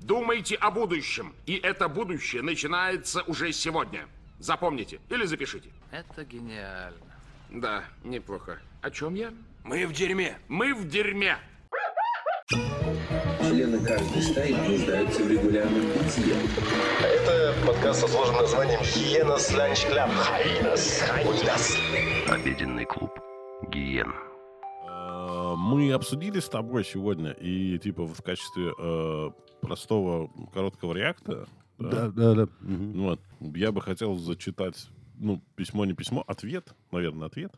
Думайте 0.00 0.56
о 0.56 0.70
будущем. 0.70 1.34
И 1.46 1.56
это 1.56 1.88
будущее 1.88 2.42
начинается 2.42 3.22
уже 3.22 3.52
сегодня. 3.52 4.08
Запомните 4.38 4.98
или 5.10 5.24
запишите. 5.26 5.70
Это 5.90 6.24
гениально. 6.24 6.96
Да, 7.50 7.84
неплохо. 8.02 8.58
О 8.80 8.90
чем 8.90 9.14
я? 9.14 9.32
Мы 9.62 9.86
в 9.86 9.92
дерьме. 9.92 10.38
Мы 10.48 10.74
в 10.74 10.88
дерьме. 10.88 11.36
Члены 12.48 13.84
каждой 13.84 14.22
стаи 14.22 14.52
нуждаются 14.52 15.22
в 15.22 15.30
регулярном 15.30 15.82
питье. 15.92 16.34
Это 17.02 17.54
подкаст 17.66 18.00
со 18.00 18.08
сложным 18.08 18.36
названием 18.40 18.80
«Hyenas 18.80 19.52
Lunch 19.54 19.84
Club». 19.86 20.10
Hyenas, 20.10 21.00
hyenas. 21.00 21.76
Обеденный 22.28 22.86
клуб 22.86 23.10
Гиен. 23.68 24.14
А, 24.88 25.54
Мы 25.56 25.92
обсудили 25.92 26.40
с 26.40 26.48
тобой 26.48 26.84
сегодня, 26.84 27.32
и 27.32 27.78
типа 27.78 28.06
в 28.06 28.22
качестве 28.22 28.72
э, 28.78 29.30
простого 29.60 30.30
короткого 30.52 30.94
реакта, 30.94 31.46
Да, 31.78 32.08
да, 32.10 32.34
да. 32.34 32.48
Мгм. 32.60 32.92
ну 32.96 33.02
вот, 33.04 33.20
я 33.40 33.72
бы 33.72 33.80
хотел 33.80 34.16
зачитать, 34.16 34.88
ну, 35.18 35.40
письмо, 35.56 35.84
не 35.86 35.94
письмо, 35.94 36.24
ответ, 36.26 36.74
наверное, 36.92 37.28
ответ, 37.28 37.52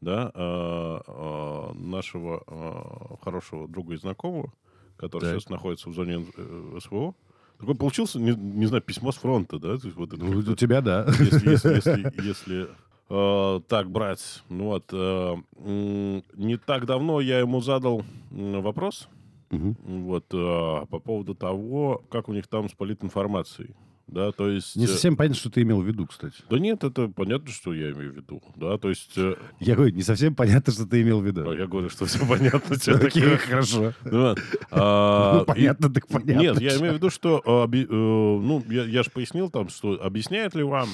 да, 0.00 0.30
э, 0.34 0.98
э, 1.06 1.72
нашего 1.74 2.42
э, 2.46 3.16
хорошего 3.24 3.68
друга 3.68 3.94
и 3.94 3.96
знакомого, 3.96 4.52
который 4.96 5.24
Так. 5.24 5.34
сейчас 5.34 5.48
находится 5.50 5.90
в 5.90 5.94
зоне 5.94 6.24
э, 6.36 6.78
СВО. 6.82 7.14
Такой 7.58 7.74
получился, 7.74 8.20
не, 8.20 8.30
не 8.36 8.66
знаю, 8.66 8.82
письмо 8.82 9.10
с 9.10 9.16
фронта, 9.16 9.58
да? 9.58 9.76
То 9.76 9.86
есть 9.86 9.96
вот 9.96 10.12
Ну, 10.12 10.38
у 10.38 10.54
тебя 10.54 10.80
да. 10.80 11.06
если, 11.18 11.50
если, 11.50 11.74
если, 11.74 12.12
если, 12.22 12.68
э, 13.10 13.60
так 13.66 13.90
брать, 13.90 14.44
ну 14.48 14.66
вот, 14.66 14.84
э, 14.92 15.36
не 15.56 16.56
так 16.56 16.86
давно 16.86 17.20
я 17.20 17.40
ему 17.40 17.60
задал 17.60 18.02
вопрос, 18.30 19.08
Мгм. 19.50 19.76
вот, 19.84 20.26
э, 20.32 20.86
по 20.90 20.98
поводу 20.98 21.34
того, 21.34 22.02
как 22.10 22.28
у 22.28 22.32
них 22.32 22.46
там 22.48 22.68
с 22.68 22.72
политинформацией, 22.72 23.74
да, 24.06 24.32
то 24.32 24.48
есть... 24.48 24.74
Не 24.76 24.84
э, 24.84 24.88
совсем 24.88 25.16
понятно, 25.16 25.36
что 25.36 25.50
ты 25.50 25.62
имел 25.62 25.80
в 25.82 25.86
виду, 25.86 26.06
кстати. 26.06 26.36
Да 26.48 26.58
нет, 26.58 26.82
это 26.82 27.08
понятно, 27.08 27.50
что 27.50 27.74
я 27.74 27.90
имею 27.92 28.12
в 28.12 28.16
виду, 28.16 28.42
да, 28.56 28.78
то 28.78 28.88
есть... 28.88 29.12
э, 29.16 29.36
Я 29.60 29.74
говорю, 29.74 29.94
не 29.94 30.02
совсем 30.02 30.34
понятно, 30.34 30.72
что 30.72 30.86
ты 30.86 31.02
имел 31.02 31.20
в 31.20 31.26
виду. 31.26 31.48
а 31.48 31.54
я 31.54 31.66
говорю, 31.66 31.88
что 31.90 32.06
все 32.06 32.26
понятно. 32.26 32.76
Окей, 32.94 33.36
хорошо. 33.36 33.92
Ну 34.04 34.34
а, 34.70 35.38
Ну, 35.38 35.44
понятно, 35.44 35.92
так 35.92 36.06
понятно. 36.08 36.40
Нет, 36.40 36.60
я 36.60 36.76
имею 36.78 36.92
в 36.94 36.96
виду, 36.96 37.10
что, 37.10 37.38
оби- 37.44 37.86
э, 37.88 37.92
ну, 37.92 38.62
я, 38.68 39.02
же 39.02 39.10
пояснил 39.10 39.50
там, 39.50 39.68
что 39.68 39.92
объясняет 40.02 40.54
ли 40.54 40.62
вам, 40.62 40.88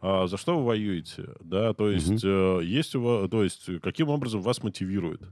а, 0.00 0.26
за 0.26 0.36
что 0.36 0.58
вы 0.58 0.64
воюете, 0.66 1.28
да, 1.40 1.72
то 1.74 1.90
есть, 1.90 2.22
есть 2.24 2.94
у 2.96 3.00
вас, 3.02 3.30
то 3.30 3.44
есть, 3.44 3.68
каким 3.82 4.08
образом 4.08 4.42
вас 4.42 4.62
мотивирует, 4.62 5.22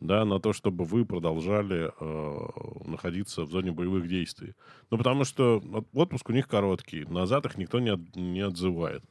да, 0.00 0.24
на 0.24 0.38
то, 0.40 0.52
чтобы 0.52 0.84
вы 0.84 1.04
продолжали 1.04 1.90
э, 1.98 2.88
находиться 2.88 3.44
в 3.44 3.50
зоне 3.50 3.72
боевых 3.72 4.08
действий. 4.08 4.54
Ну, 4.90 4.98
потому 4.98 5.24
что 5.24 5.62
от- 5.72 5.88
отпуск 5.92 6.28
у 6.30 6.32
них 6.32 6.48
короткий, 6.48 7.04
назад 7.04 7.46
их 7.46 7.56
никто 7.58 7.80
не, 7.80 7.90
от- 7.90 8.16
не 8.16 8.40
отзывает. 8.40 9.02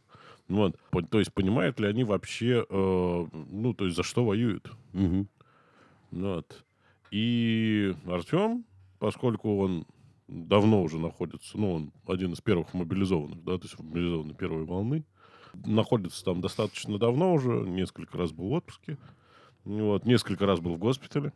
Вот. 0.48 0.76
То 1.10 1.20
есть, 1.20 1.34
понимают 1.34 1.80
ли 1.80 1.88
они 1.88 2.04
вообще, 2.04 2.66
э, 2.70 3.26
ну, 3.34 3.74
то 3.74 3.86
есть, 3.86 3.96
за 3.98 4.04
что 4.04 4.26
воюют? 4.26 4.72
Ну 4.92 5.28
Вот. 6.12 6.64
И 7.12 7.94
Артем, 8.06 8.66
поскольку 9.00 9.58
он 9.60 9.86
давно 10.28 10.82
уже 10.82 11.00
находится, 11.00 11.58
ну, 11.58 11.74
он 11.74 11.92
один 12.08 12.34
из 12.34 12.42
первых 12.42 12.74
мобилизованных, 12.74 13.44
да, 13.44 13.58
то 13.58 13.64
есть 13.66 13.80
мобилизованный 13.80 14.36
первой 14.36 14.64
волны, 14.66 15.06
находится 15.54 16.24
там 16.24 16.42
достаточно 16.42 16.98
давно 16.98 17.34
уже, 17.34 17.50
несколько 17.52 18.18
раз 18.18 18.32
был 18.32 18.50
в 18.50 18.54
отпуске, 18.54 18.98
вот, 19.66 20.06
несколько 20.06 20.46
раз 20.46 20.60
был 20.60 20.76
в 20.76 20.80
госпитале, 20.80 21.34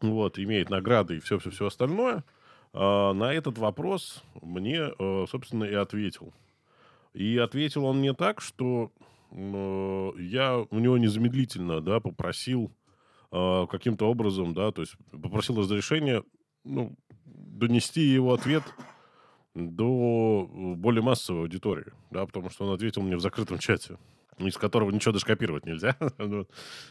вот, 0.00 0.38
имеет 0.38 0.70
награды 0.70 1.16
и 1.16 1.20
все-все-все 1.20 1.66
остальное, 1.66 2.24
а, 2.72 3.12
на 3.12 3.32
этот 3.32 3.58
вопрос 3.58 4.22
мне, 4.42 4.90
э, 4.98 5.26
собственно, 5.28 5.64
и 5.64 5.74
ответил. 5.74 6.32
И 7.14 7.38
ответил 7.38 7.84
он 7.84 7.98
мне 7.98 8.12
так, 8.12 8.40
что 8.40 8.92
э, 9.30 10.10
я 10.18 10.58
у 10.70 10.78
него 10.78 10.98
незамедлительно, 10.98 11.80
да, 11.80 12.00
попросил 12.00 12.70
э, 13.32 13.66
каким-то 13.70 14.08
образом, 14.08 14.54
да, 14.54 14.70
то 14.70 14.82
есть 14.82 14.94
попросил 15.10 15.58
разрешения, 15.58 16.22
ну, 16.64 16.94
донести 17.24 18.02
его 18.02 18.34
ответ 18.34 18.62
до 19.54 20.48
более 20.76 21.02
массовой 21.02 21.40
аудитории, 21.40 21.92
да, 22.10 22.26
потому 22.26 22.50
что 22.50 22.66
он 22.66 22.74
ответил 22.74 23.02
мне 23.02 23.16
в 23.16 23.20
закрытом 23.20 23.58
чате, 23.58 23.98
из 24.46 24.56
которого 24.56 24.90
ничего 24.90 25.12
даже 25.12 25.26
копировать 25.26 25.66
нельзя. 25.66 25.96
Ну, 26.18 26.46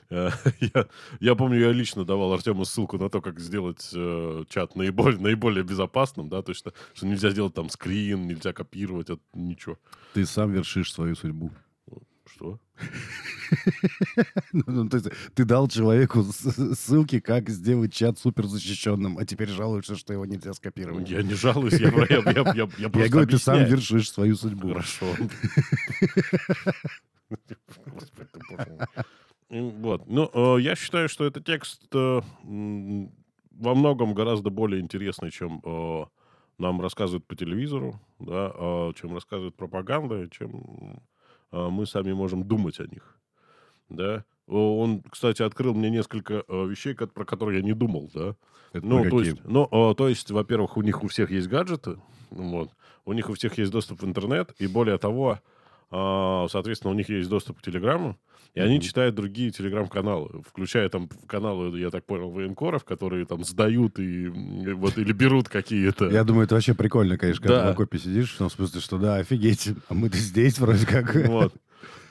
э, 0.09 0.30
я, 0.74 0.88
я 1.19 1.35
помню, 1.35 1.59
я 1.59 1.72
лично 1.72 2.06
давал 2.06 2.34
Артему 2.34 2.66
ссылку 2.66 2.97
на 2.97 3.09
то, 3.09 3.22
как 3.22 3.40
сделать 3.40 3.90
э, 3.94 4.44
чат 4.50 4.75
наиболее, 4.75 5.19
наиболее 5.19 5.63
безопасным, 5.63 6.30
да, 6.30 6.41
то 6.41 6.52
есть, 6.52 6.59
что, 6.59 6.74
что 6.94 7.06
нельзя 7.07 7.30
сделать 7.30 7.53
там 7.53 7.69
скрин, 7.69 8.28
нельзя 8.28 8.53
копировать, 8.53 9.09
это 9.09 9.22
ничего. 9.34 9.78
Ты 10.13 10.25
сам 10.25 10.52
вершишь 10.52 10.91
свою 10.94 11.16
судьбу. 11.16 11.52
Что? 12.30 12.59
Ну, 14.52 14.90
то 14.90 14.97
есть 14.97 15.09
ты 15.34 15.46
дал 15.46 15.68
человеку 15.69 16.24
ссылки, 16.24 17.19
как 17.22 17.50
сделать 17.50 17.94
чат 17.94 18.19
суперзащищенным, 18.19 19.18
а 19.18 19.25
теперь 19.25 19.47
жалуешься, 19.50 19.96
что 19.96 20.12
его 20.13 20.25
нельзя 20.25 20.53
скопировать. 20.53 21.09
Я 21.09 21.22
не 21.24 21.34
жалуюсь, 21.34 21.80
я, 21.80 21.88
я, 21.88 22.06
я, 22.09 22.22
я, 22.25 22.53
я 22.53 22.68
Я 22.78 22.90
просто 22.90 23.09
говорю, 23.09 23.30
ты 23.30 23.38
сам 23.38 23.56
объясняю. 23.56 23.78
вершишь 23.78 24.12
свою 24.12 24.36
судьбу. 24.36 24.69
Хорошо. 24.69 25.06
Господи 27.86 28.30
ты, 28.32 28.40
боже 28.50 28.72
мой. 28.72 29.06
М, 29.50 29.70
Вот. 29.82 30.08
Ну, 30.08 30.30
э, 30.34 30.62
я 30.62 30.76
считаю, 30.76 31.10
что 31.10 31.26
этот 31.26 31.46
текст 31.46 31.84
э, 31.94 32.22
во 32.44 33.76
многом 33.76 34.14
гораздо 34.14 34.50
более 34.50 34.82
интересный, 34.82 35.32
чем 35.32 35.62
э, 35.64 36.06
нам 36.58 36.82
рассказывают 36.82 37.26
по 37.26 37.36
телевизору, 37.36 38.00
да, 38.20 38.92
чем 38.96 39.14
рассказывает 39.14 39.56
пропаганда, 39.56 40.28
чем 40.30 41.02
мы 41.52 41.86
сами 41.86 42.14
можем 42.14 42.44
думать 42.44 42.80
о 42.80 42.88
них. 42.88 43.20
Да. 43.90 44.26
Он, 44.48 45.02
кстати, 45.04 45.44
открыл 45.44 45.74
мне 45.76 45.90
несколько 45.90 46.44
вещей, 46.50 46.94
про 46.96 47.26
которые 47.26 47.60
я 47.60 47.66
не 47.66 47.74
думал, 47.74 48.10
да. 48.14 48.36
Это 48.74 48.86
Ну, 48.86 48.98
то 48.98 49.04
какие? 49.04 49.26
есть, 49.34 49.42
ну, 49.46 49.94
то 49.96 50.08
есть, 50.10 50.32
во-первых, 50.32 50.78
у 50.78 50.82
них 50.82 51.04
у 51.04 51.08
всех 51.08 51.32
есть 51.32 51.48
гаджеты, 51.48 51.98
вот, 52.32 52.70
у 53.06 53.14
них 53.14 53.30
у 53.30 53.34
всех 53.34 53.58
есть 53.58 53.72
доступ 53.72 54.02
в 54.02 54.06
интернет, 54.06 54.54
и 54.60 54.68
более 54.68 54.98
того, 54.98 55.40
соответственно, 55.90 56.92
у 56.92 56.96
них 56.96 57.09
есть 57.09 57.30
доступ 57.30 57.59
к 57.59 57.62
Телеграмму, 57.62 58.18
и 58.53 58.59
они 58.59 58.81
читают 58.81 59.14
другие 59.14 59.52
Телеграм-каналы, 59.52 60.42
включая 60.48 60.90
там 60.90 61.09
каналы, 61.28 61.80
я 61.80 61.92
так 61.92 62.06
понял, 62.06 62.31
военкоров, 62.31 62.84
которые 62.86 63.25
там 63.25 63.44
сдают 63.44 64.00
и 64.00 64.28
вот 64.30 64.98
или 64.98 65.12
берут 65.12 65.48
какие-то. 65.48 66.09
Я 66.09 66.24
думаю, 66.24 66.46
это 66.46 66.56
вообще 66.56 66.74
прикольно, 66.74 67.18
конечно, 67.18 67.42
когда 67.44 67.64
Да. 67.64 67.70
в 67.70 67.74
окопе 67.74 68.00
сидишь, 68.00 68.34
в 68.34 68.38
том 68.38 68.50
смысле, 68.50 68.81
что 68.81 68.98
да, 68.98 69.18
офигеть, 69.18 69.70
а 69.90 69.94
мы-то 69.94 70.18
здесь 70.18 70.58
вроде 70.59 70.88
как. 70.88 71.14
Вот. 71.28 71.53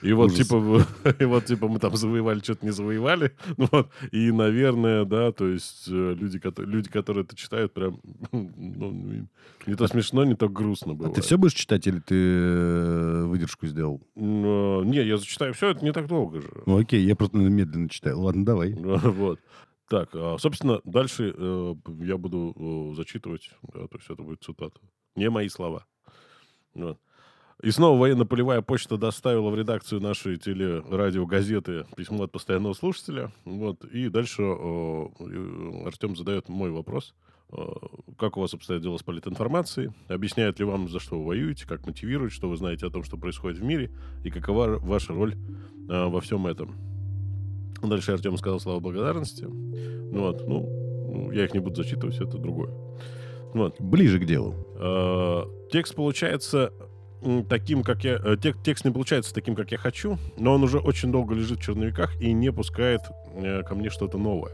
И 0.07 0.13
вот, 0.13 0.33
Ужас. 0.33 0.47
типа, 0.47 0.87
и 1.19 1.25
вот, 1.25 1.45
типа, 1.47 1.69
мы 1.69 1.79
там 1.79 1.97
завоевали, 1.97 2.39
что-то 2.41 2.65
не 2.65 2.73
завоевали. 2.73 3.33
Ну, 3.57 3.69
вот. 3.73 3.91
И, 4.13 4.31
наверное, 4.31 5.05
да, 5.05 5.33
то 5.33 5.47
есть 5.47 5.89
э, 5.89 6.15
люди, 6.15 6.39
которые, 6.39 6.71
люди, 6.73 6.89
которые 6.91 7.25
это 7.25 7.35
читают, 7.35 7.73
прям, 7.73 8.01
ну, 8.33 9.27
не 9.67 9.75
то 9.75 9.87
смешно, 9.89 10.25
не 10.25 10.35
то 10.35 10.49
грустно 10.49 10.93
А 10.93 10.95
бывает. 10.95 11.15
ты 11.17 11.23
все 11.23 11.39
будешь 11.39 11.55
читать 11.55 11.87
или 11.87 11.99
ты 11.99 12.15
э, 12.15 13.25
выдержку 13.25 13.67
сделал? 13.67 14.01
Но, 14.15 14.85
не, 14.85 15.03
я 15.03 15.17
зачитаю 15.17 15.55
все, 15.55 15.71
это 15.71 15.85
не 15.85 15.93
так 15.93 16.07
долго 16.07 16.41
же. 16.41 16.51
Ну 16.67 16.79
окей, 16.79 17.03
я 17.05 17.17
просто 17.17 17.37
медленно 17.39 17.89
читаю. 17.89 18.21
Ладно, 18.21 18.45
давай. 18.45 18.75
Вот. 18.75 19.41
Так, 19.89 20.11
а, 20.15 20.37
собственно, 20.39 20.81
дальше 20.85 21.35
э, 21.37 21.75
я 22.01 22.17
буду 22.17 22.93
зачитывать, 22.97 23.51
да, 23.63 23.87
то 23.87 23.97
есть 23.97 24.11
это 24.11 24.23
будет 24.23 24.43
цитата. 24.43 24.81
Не 25.15 25.31
мои 25.31 25.49
слова. 25.49 25.87
Вот. 26.75 26.99
И 27.63 27.71
снова 27.71 27.99
военно-полевая 27.99 28.61
почта 28.61 28.99
доставила 28.99 29.49
в 29.51 29.57
редакцию 29.57 30.03
нашей 30.03 30.37
телерадиогазеты 30.37 31.87
письмо 31.97 32.25
от 32.25 32.33
постоянного 32.33 32.75
слушателя. 32.75 33.33
Вот. 33.45 33.83
И 33.85 34.09
дальше 34.11 34.43
Артем 34.43 36.17
задает 36.17 36.51
мой 36.51 36.71
вопрос. 36.71 37.15
Э, 37.51 37.57
Как 38.19 38.37
у 38.37 38.41
вас 38.41 38.53
обстоят 38.53 38.83
дела 38.83 38.99
с 38.99 39.03
политинформацией? 39.03 39.91
Объясняет 40.09 40.59
ли 40.59 40.67
вам, 40.67 40.89
за 40.89 41.01
что 41.01 41.19
вы 41.19 41.27
воюете, 41.27 41.67
как 41.67 41.87
мотивирует, 41.87 42.33
что 42.33 42.49
вы 42.49 42.57
знаете 42.57 42.87
о 42.87 42.91
том, 42.91 43.05
что 43.05 43.17
происходит 43.17 43.59
в 43.59 43.65
мире, 43.65 43.91
и 44.23 44.31
какова 44.31 44.79
ваша 44.79 45.15
роль 45.15 45.35
э, 45.89 46.07
во 46.07 46.21
всем 46.21 46.47
этом? 46.47 46.75
Дальше 47.83 48.13
Артем 48.13 48.37
сказал 48.37 48.61
слова 48.61 48.81
благодарности. 48.81 49.45
Ну 49.45 50.21
вот, 50.21 50.47
ну, 50.47 51.31
я 51.31 51.45
их 51.45 51.55
не 51.55 51.61
буду 51.61 51.77
зачитывать, 51.77 52.17
это 52.17 52.37
другое. 52.37 52.71
Вот. 53.55 53.81
Ближе 53.81 54.19
к 54.19 54.27
делу. 54.27 54.55
Э, 54.75 55.45
Текст 55.73 55.95
получается 55.95 56.73
таким, 57.49 57.83
как 57.83 58.05
я... 58.05 58.15
э, 58.23 58.37
тек- 58.37 58.63
Текст 58.63 58.85
не 58.85 58.91
получается 58.91 59.35
таким, 59.35 59.55
как 59.55 59.73
я 59.73 59.79
хочу, 59.79 60.19
но 60.39 60.55
он 60.55 60.63
уже 60.63 60.79
очень 60.79 61.11
долго 61.13 61.35
лежит 61.35 61.59
в 61.59 61.63
черновиках 61.63 62.21
и 62.21 62.33
не 62.33 62.53
пускает 62.53 63.01
э, 63.35 63.63
ко 63.63 63.75
мне 63.75 63.91
что-то 63.91 64.19
новое. 64.19 64.53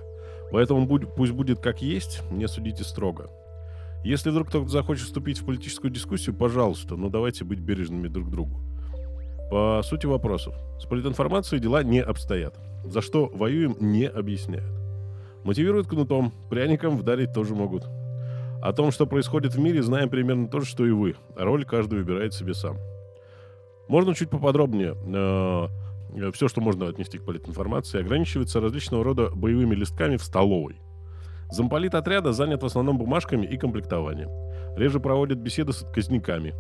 Поэтому 0.51 0.87
будь- 0.87 1.15
пусть 1.15 1.33
будет 1.33 1.61
как 1.61 1.83
есть, 1.83 2.23
не 2.31 2.47
судите 2.49 2.85
строго. 2.85 3.31
Если 4.05 4.31
вдруг 4.31 4.49
кто-то 4.49 4.69
захочет 4.69 5.05
вступить 5.07 5.39
в 5.39 5.45
политическую 5.47 5.91
дискуссию, 5.91 6.35
пожалуйста, 6.35 6.97
но 6.97 7.09
давайте 7.09 7.45
быть 7.45 7.61
бережными 7.61 8.09
друг 8.09 8.29
к 8.29 8.31
другу. 8.31 8.61
По 9.51 9.81
сути 9.85 10.07
вопросов. 10.07 10.55
С 10.81 10.87
политинформацией 10.87 11.61
дела 11.61 11.83
не 11.83 12.01
обстоят. 12.01 12.59
За 12.85 13.01
что 13.01 13.31
воюем, 13.33 13.77
не 13.81 14.07
объясняют. 14.07 14.73
Мотивируют 15.45 15.89
кнутом, 15.89 16.33
пряником 16.51 16.97
вдарить 16.97 17.33
тоже 17.33 17.55
могут. 17.55 17.85
О 18.63 18.73
том, 18.73 18.93
что 18.93 19.07
происходит 19.07 19.57
в 19.57 19.59
мире, 19.59 19.83
знаем 19.83 20.09
примерно 20.09 20.47
то 20.47 20.61
же, 20.61 20.67
что 20.67 20.87
и 20.87 20.93
вы. 20.93 21.17
Роль 21.35 21.65
каждый 21.65 21.99
выбирает 21.99 22.33
себе 22.33 22.55
сам. 22.55 22.77
Можно 23.89 24.15
чуть 24.15 24.31
поподробнее. 24.31 24.95
все, 26.31 26.47
что 26.47 26.61
можно 26.61 26.87
отнести 26.87 27.19
к 27.19 27.25
политинформации, 27.25 27.99
ограничивается 27.99 28.61
различного 28.61 29.03
рода 29.03 29.31
боевыми 29.31 29.75
листками 29.75 30.17
в 30.17 30.23
столовой. 30.23 30.81
Замполит 31.51 31.97
отряда 31.97 32.33
занят 32.33 32.63
в 32.63 32.67
основном 32.67 32.99
бумажками 32.99 33.45
и 33.45 33.59
комплектованием. 33.59 34.31
Реже 34.77 35.01
проводит 35.01 35.39
беседы 35.39 35.73
с 35.73 35.83
отказниками. 35.83 36.55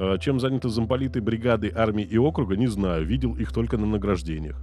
Э, 0.00 0.18
Чем 0.18 0.40
заняты 0.40 0.68
замполиты 0.68 1.20
бригады, 1.20 1.72
армии 1.72 2.04
и 2.04 2.18
округа, 2.18 2.56
не 2.56 2.66
знаю, 2.66 3.06
видел 3.06 3.36
их 3.36 3.52
только 3.52 3.78
на 3.78 3.86
награждениях. 3.86 4.60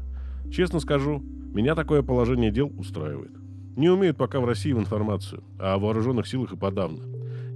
Честно 0.52 0.82
скажу, 0.82 1.24
меня 1.54 1.74
такое 1.74 2.04
положение 2.04 2.52
дел 2.52 2.70
устраивает. 2.78 3.45
Не 3.76 3.90
умеют 3.90 4.18
пока 4.18 4.40
в 4.40 4.46
России 4.46 4.72
в 4.72 4.80
информацию, 4.80 5.44
а 5.60 5.74
о 5.74 5.80
вооруженных 5.80 6.28
силах 6.28 6.54
и 6.54 6.58
подавно. 6.58 7.04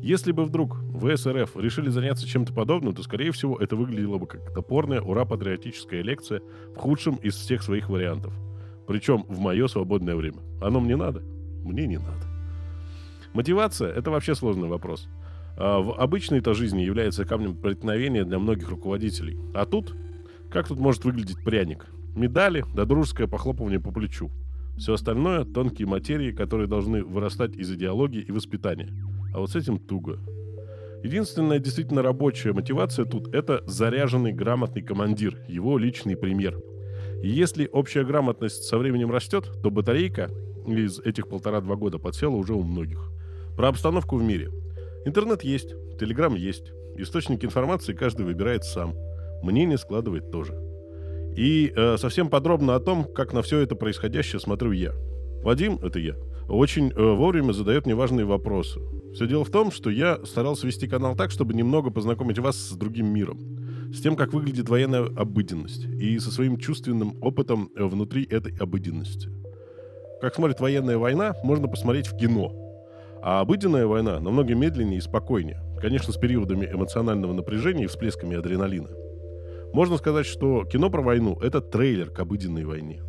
Если 0.02 0.32
бы 0.32 0.46
вдруг 0.46 0.78
в 0.80 1.16
СРФ 1.16 1.56
решили 1.58 1.90
заняться 1.90 2.28
чем-то 2.28 2.54
подобным, 2.54 2.94
то, 2.94 3.04
скорее 3.04 3.32
всего, 3.32 3.58
это 3.58 3.76
выглядело 3.76 4.18
бы 4.18 4.28
как 4.28 4.54
топорная 4.54 5.02
ура-патриотическая 5.02 6.02
лекция 6.02 6.42
в 6.76 6.78
худшем 6.78 7.16
из 7.16 7.36
всех 7.36 7.64
своих 7.64 7.90
вариантов. 7.90 8.34
Причем 8.88 9.24
в 9.28 9.40
мое 9.40 9.68
свободное 9.68 10.16
время. 10.16 10.40
Оно 10.62 10.80
мне 10.80 10.96
надо? 10.96 11.22
Мне 11.64 11.86
не 11.86 11.98
надо. 11.98 12.26
Мотивация– 13.34 13.92
это 13.96 14.10
вообще 14.10 14.36
сложный 14.36 14.68
вопрос. 14.68 15.08
А 15.58 15.80
в 15.80 16.00
обычной-то 16.00 16.54
жизни 16.54 16.82
является 16.82 17.26
камнем 17.26 17.56
преткновения 17.56 18.24
для 18.24 18.40
многих 18.40 18.70
руководителей. 18.70 19.38
А 19.54 19.66
тут? 19.66 19.96
Как 20.50 20.68
тут 20.68 20.80
может 20.80 21.06
выглядеть 21.06 21.44
пряник? 21.44 21.88
Медали 22.16 22.66
да 22.74 22.86
дружеское 22.86 23.28
похлопывание 23.28 23.80
по 23.80 23.92
плечу. 23.92 24.32
Все 24.80 24.94
остальное– 24.94 25.44
тонкие 25.54 25.90
материи, 25.90 26.32
которые 26.32 26.68
должны 26.68 27.04
вырастать 27.04 27.54
из 27.54 27.70
идеологии 27.70 28.22
и 28.22 28.32
воспитания. 28.32 28.90
А 29.34 29.40
вот 29.40 29.52
с 29.52 29.56
этим 29.58 29.78
туго. 29.78 30.20
Единственная 31.04 31.60
действительно 31.60 32.02
рабочая 32.02 32.54
мотивация 32.54 33.04
тут– 33.04 33.28
это 33.36 33.62
заряженный 33.68 34.32
грамотный 34.32 34.82
командир, 34.82 35.38
его 35.50 35.78
личный 35.78 36.16
премьер. 36.16 36.58
И 37.22 37.28
если 37.28 37.68
общая 37.70 38.06
грамотность 38.06 38.64
со 38.64 38.78
временем 38.78 39.12
растет, 39.12 39.52
то 39.62 39.70
батарейка 39.70 40.32
из 40.66 41.00
этих 41.00 41.28
полтора-два 41.28 41.76
года 41.76 41.98
подсела 41.98 42.36
уже 42.36 42.54
у 42.54 42.64
многих. 42.64 43.12
Про 43.58 43.68
обстановку 43.68 44.16
в 44.16 44.24
мире. 44.24 44.50
Интернет 45.04 45.44
есть, 45.44 45.74
телеграм 46.00 46.36
есть. 46.36 46.72
Источники 46.96 47.46
информации 47.46 47.92
каждый 47.92 48.26
выбирает 48.26 48.64
сам. 48.64 48.96
Мнение 49.44 49.78
складывает 49.78 50.32
тоже. 50.32 50.69
И 51.36 51.72
э, 51.76 51.98
совсем 51.98 52.30
подробно 52.30 52.76
о 52.76 52.80
том, 52.80 53.06
как 53.06 53.34
на 53.34 53.42
все 53.42 53.60
это 53.60 53.76
происходящее 53.76 54.40
смотрю 54.40 54.72
я. 54.72 54.94
Вадим, 55.44 55.80
это 55.82 56.00
я, 56.00 56.16
очень 56.50 56.92
э, 56.92 57.02
вовремя 57.02 57.54
задает 57.54 57.86
мне 57.86 57.96
важные 57.96 58.26
вопросы. 58.26 58.82
Все 59.14 59.28
дело 59.28 59.46
в 59.46 59.50
том, 59.50 59.72
что 59.72 59.90
я 59.90 60.20
старался 60.26 60.68
вести 60.68 60.88
канал 60.88 61.16
так, 61.16 61.32
чтобы 61.32 61.54
немного 61.54 61.92
познакомить 61.92 62.40
вас 62.40 62.58
с 62.58 62.72
другим 62.74 63.08
миром. 63.08 63.40
С 63.94 64.02
тем, 64.02 64.16
как 64.16 64.34
выглядит 64.34 64.68
военная 64.70 65.06
обыденность. 65.06 65.86
И 65.86 66.20
со 66.20 66.32
своим 66.32 66.58
чувственным 66.58 67.18
опытом 67.22 67.72
э, 67.76 67.84
внутри 67.84 68.26
этой 68.26 68.56
обыденности. 68.58 69.30
Как 70.22 70.36
смотрит 70.36 70.60
военная 70.60 70.98
война, 70.98 71.36
можно 71.44 71.68
посмотреть 71.68 72.08
в 72.08 72.18
кино. 72.18 72.52
А 73.22 73.42
обыденная 73.42 73.86
война 73.86 74.20
намного 74.20 74.56
медленнее 74.56 74.98
и 74.98 75.02
спокойнее. 75.02 75.62
Конечно, 75.82 76.12
с 76.12 76.18
периодами 76.18 76.66
эмоционального 76.66 77.34
напряжения 77.34 77.86
и 77.86 77.88
всплесками 77.88 78.36
адреналина. 78.36 78.90
Можно 79.74 79.98
сказать, 79.98 80.26
что 80.26 80.66
кино 80.66 80.90
про 80.90 81.02
войну— 81.02 81.38
это 81.42 81.62
трейлер 81.62 82.10
к 82.10 82.20
обыденной 82.20 82.66
войне. 82.66 83.02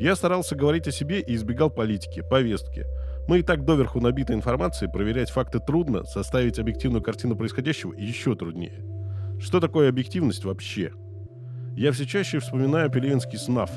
Я 0.00 0.16
старался 0.16 0.56
говорить 0.56 0.88
о 0.88 0.92
себе 0.92 1.20
и 1.20 1.34
избегал 1.34 1.70
политики, 1.70 2.22
повестки. 2.28 2.84
Мы 3.28 3.38
и 3.38 3.42
так 3.42 3.64
доверху 3.64 4.00
набиты 4.00 4.34
информацией, 4.34 4.90
проверять 4.90 5.30
факты 5.30 5.60
трудно, 5.60 6.04
составить 6.04 6.58
объективную 6.58 7.02
картину 7.02 7.36
происходящего 7.36 7.92
еще 7.92 8.34
труднее. 8.34 8.84
Что 9.40 9.60
такое 9.60 9.88
объективность 9.88 10.44
вообще? 10.44 10.92
Я 11.76 11.92
все 11.92 12.06
чаще 12.06 12.38
вспоминаю 12.38 12.90
пелевинский 12.90 13.38
СНАФ, 13.38 13.70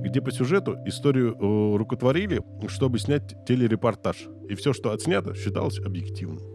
где 0.00 0.20
по 0.20 0.32
сюжету 0.32 0.76
историю 0.86 1.34
э, 1.34 1.76
рукотворили, 1.76 2.40
чтобы 2.68 2.98
снять 2.98 3.34
телерепортаж, 3.46 4.28
и 4.48 4.54
все, 4.54 4.72
что 4.72 4.92
отснято, 4.92 5.34
считалось 5.34 5.78
объективным. 5.78 6.53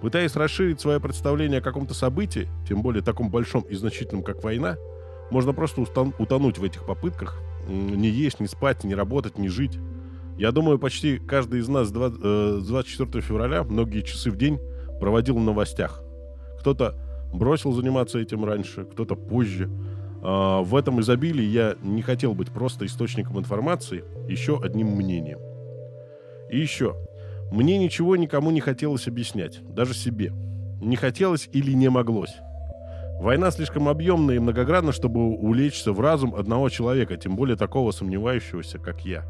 Пытаясь 0.00 0.36
расширить 0.36 0.80
свое 0.80 0.98
представление 0.98 1.58
о 1.58 1.62
каком-то 1.62 1.94
событии, 1.94 2.48
тем 2.66 2.82
более 2.82 3.02
таком 3.02 3.30
большом 3.30 3.62
и 3.62 3.74
значительном, 3.74 4.22
как 4.22 4.42
война, 4.42 4.76
можно 5.30 5.52
просто 5.52 5.82
утонуть 5.82 6.58
в 6.58 6.64
этих 6.64 6.86
попытках, 6.86 7.38
не 7.68 8.08
есть, 8.08 8.40
не 8.40 8.46
спать, 8.46 8.84
не 8.84 8.94
работать, 8.94 9.38
не 9.38 9.48
жить. 9.48 9.78
Я 10.38 10.52
думаю, 10.52 10.78
почти 10.78 11.18
каждый 11.18 11.60
из 11.60 11.68
нас 11.68 11.88
с 11.88 11.90
два- 11.90 12.10
э, 12.10 12.58
с 12.60 12.66
24 12.66 13.20
февраля 13.20 13.62
многие 13.62 14.00
часы 14.00 14.30
в 14.30 14.36
день 14.36 14.58
проводил 14.98 15.36
в 15.36 15.40
новостях. 15.40 16.02
Кто-то 16.60 16.94
бросил 17.32 17.72
заниматься 17.72 18.18
этим 18.18 18.44
раньше, 18.44 18.84
кто-то 18.84 19.14
позже. 19.14 19.70
А, 20.22 20.62
в 20.62 20.74
этом 20.76 21.00
изобилии 21.00 21.44
я 21.44 21.76
не 21.82 22.02
хотел 22.02 22.34
быть 22.34 22.50
просто 22.50 22.86
источником 22.86 23.38
информации, 23.38 24.04
еще 24.28 24.60
одним 24.60 24.88
мнением. 24.88 25.38
И 26.50 26.58
еще. 26.58 26.96
Мне 27.50 27.78
ничего 27.78 28.16
никому 28.16 28.50
не 28.50 28.60
хотелось 28.60 29.08
объяснять, 29.08 29.60
даже 29.74 29.94
себе. 29.94 30.32
Не 30.80 30.96
хотелось 30.96 31.48
или 31.52 31.72
не 31.72 31.88
моглось. 31.90 32.34
Война 33.20 33.50
слишком 33.50 33.88
объемная 33.88 34.36
и 34.36 34.38
многогранна, 34.38 34.92
чтобы 34.92 35.20
улечься 35.36 35.92
в 35.92 36.00
разум 36.00 36.34
одного 36.34 36.68
человека, 36.70 37.16
тем 37.16 37.36
более 37.36 37.56
такого 37.56 37.90
сомневающегося, 37.90 38.78
как 38.78 39.04
я. 39.04 39.24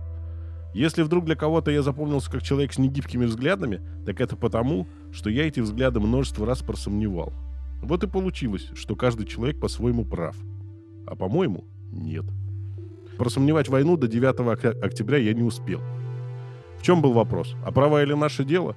Если 0.74 1.02
вдруг 1.02 1.24
для 1.24 1.34
кого-то 1.34 1.72
я 1.72 1.82
запомнился 1.82 2.30
как 2.30 2.42
человек 2.42 2.72
с 2.72 2.78
негибкими 2.78 3.24
взглядами, 3.24 3.80
так 4.06 4.20
это 4.20 4.36
потому, 4.36 4.86
что 5.10 5.28
я 5.28 5.48
эти 5.48 5.58
взгляды 5.58 5.98
множество 5.98 6.46
раз 6.46 6.60
просомневал. 6.60 7.32
Вот 7.82 8.04
и 8.04 8.06
получилось, 8.06 8.68
что 8.74 8.94
каждый 8.94 9.26
человек 9.26 9.58
по-своему 9.58 10.04
прав. 10.04 10.36
А 11.06 11.16
по-моему, 11.16 11.64
нет. 11.90 12.26
Просомневать 13.18 13.68
войну 13.68 13.96
до 13.96 14.06
9 14.06 14.54
октя- 14.54 14.78
октября 14.80 15.18
я 15.18 15.34
не 15.34 15.42
успел. 15.42 15.80
В 16.80 16.82
чем 16.82 17.02
был 17.02 17.12
вопрос? 17.12 17.54
А 17.62 17.72
права 17.72 18.02
или 18.02 18.14
наше 18.14 18.42
дело? 18.42 18.74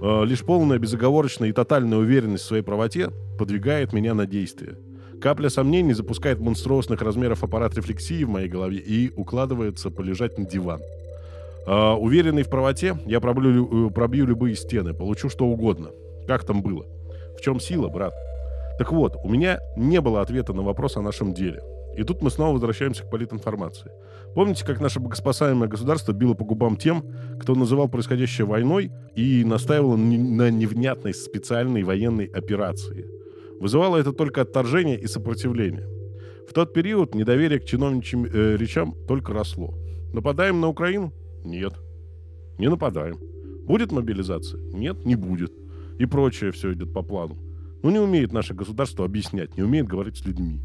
Э, 0.00 0.24
лишь 0.24 0.42
полная, 0.42 0.78
безоговорочная 0.78 1.50
и 1.50 1.52
тотальная 1.52 1.98
уверенность 1.98 2.44
в 2.44 2.46
своей 2.46 2.62
правоте 2.62 3.10
подвигает 3.38 3.92
меня 3.92 4.14
на 4.14 4.24
действие. 4.26 4.78
Капля 5.20 5.50
сомнений 5.50 5.92
запускает 5.92 6.40
монструозных 6.40 7.02
размеров 7.02 7.44
аппарат 7.44 7.74
рефлексии 7.74 8.24
в 8.24 8.30
моей 8.30 8.48
голове 8.48 8.78
и 8.78 9.12
укладывается 9.14 9.90
полежать 9.90 10.38
на 10.38 10.46
диван. 10.46 10.80
Э, 11.66 11.90
уверенный 11.92 12.44
в 12.44 12.48
правоте, 12.48 12.98
я 13.04 13.20
пробью, 13.20 13.50
лю- 13.50 13.88
э, 13.88 13.90
пробью 13.90 14.26
любые 14.26 14.56
стены, 14.56 14.94
получу 14.94 15.28
что 15.28 15.44
угодно. 15.44 15.90
Как 16.26 16.44
там 16.46 16.62
было? 16.62 16.86
В 17.36 17.42
чем 17.42 17.60
сила, 17.60 17.88
брат? 17.88 18.14
Так 18.78 18.90
вот, 18.90 19.16
у 19.22 19.28
меня 19.28 19.58
не 19.76 20.00
было 20.00 20.22
ответа 20.22 20.54
на 20.54 20.62
вопрос 20.62 20.96
о 20.96 21.02
нашем 21.02 21.34
деле. 21.34 21.60
И 21.98 22.04
тут 22.04 22.22
мы 22.22 22.30
снова 22.30 22.52
возвращаемся 22.52 23.02
к 23.02 23.10
политинформации. 23.10 23.90
Помните, 24.32 24.64
как 24.64 24.80
наше 24.80 25.00
богоспасаемое 25.00 25.68
государство 25.68 26.12
било 26.12 26.34
по 26.34 26.44
губам 26.44 26.76
тем, 26.76 27.02
кто 27.40 27.56
называл 27.56 27.88
происходящее 27.88 28.46
войной 28.46 28.92
и 29.16 29.42
настаивало 29.44 29.96
на 29.96 30.48
невнятной 30.48 31.12
специальной 31.12 31.82
военной 31.82 32.26
операции? 32.26 33.04
Вызывало 33.58 33.96
это 33.96 34.12
только 34.12 34.42
отторжение 34.42 34.96
и 34.96 35.08
сопротивление. 35.08 35.88
В 36.48 36.52
тот 36.52 36.72
период 36.72 37.16
недоверие 37.16 37.58
к 37.58 37.64
чиновничьим 37.64 38.26
э, 38.26 38.56
речам 38.56 38.94
только 39.08 39.32
росло. 39.32 39.74
Нападаем 40.12 40.60
на 40.60 40.68
Украину? 40.68 41.12
Нет. 41.42 41.72
Не 42.58 42.68
нападаем. 42.68 43.18
Будет 43.66 43.90
мобилизация? 43.90 44.60
Нет, 44.72 45.04
не 45.04 45.16
будет. 45.16 45.52
И 45.98 46.06
прочее 46.06 46.52
все 46.52 46.72
идет 46.74 46.92
по 46.92 47.02
плану. 47.02 47.36
Но 47.82 47.90
не 47.90 47.98
умеет 47.98 48.32
наше 48.32 48.54
государство 48.54 49.04
объяснять, 49.04 49.56
не 49.56 49.64
умеет 49.64 49.88
говорить 49.88 50.16
с 50.18 50.24
людьми. 50.24 50.62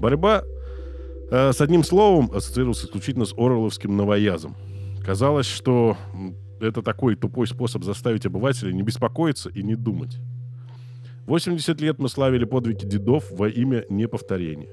Борьба 0.00 0.44
э, 1.30 1.52
с 1.52 1.60
одним 1.60 1.84
словом 1.84 2.30
ассоциировалась 2.34 2.84
исключительно 2.84 3.24
с 3.24 3.32
Орловским 3.36 3.96
новоязом. 3.96 4.56
Казалось, 5.04 5.46
что 5.46 5.96
это 6.60 6.82
такой 6.82 7.16
тупой 7.16 7.46
способ 7.46 7.84
заставить 7.84 8.26
обывателя 8.26 8.72
не 8.72 8.82
беспокоиться 8.82 9.50
и 9.50 9.62
не 9.62 9.74
думать. 9.74 10.18
80 11.26 11.80
лет 11.80 11.98
мы 11.98 12.08
славили 12.08 12.44
подвиги 12.44 12.84
дедов 12.84 13.30
во 13.30 13.48
имя 13.48 13.84
неповторения. 13.88 14.68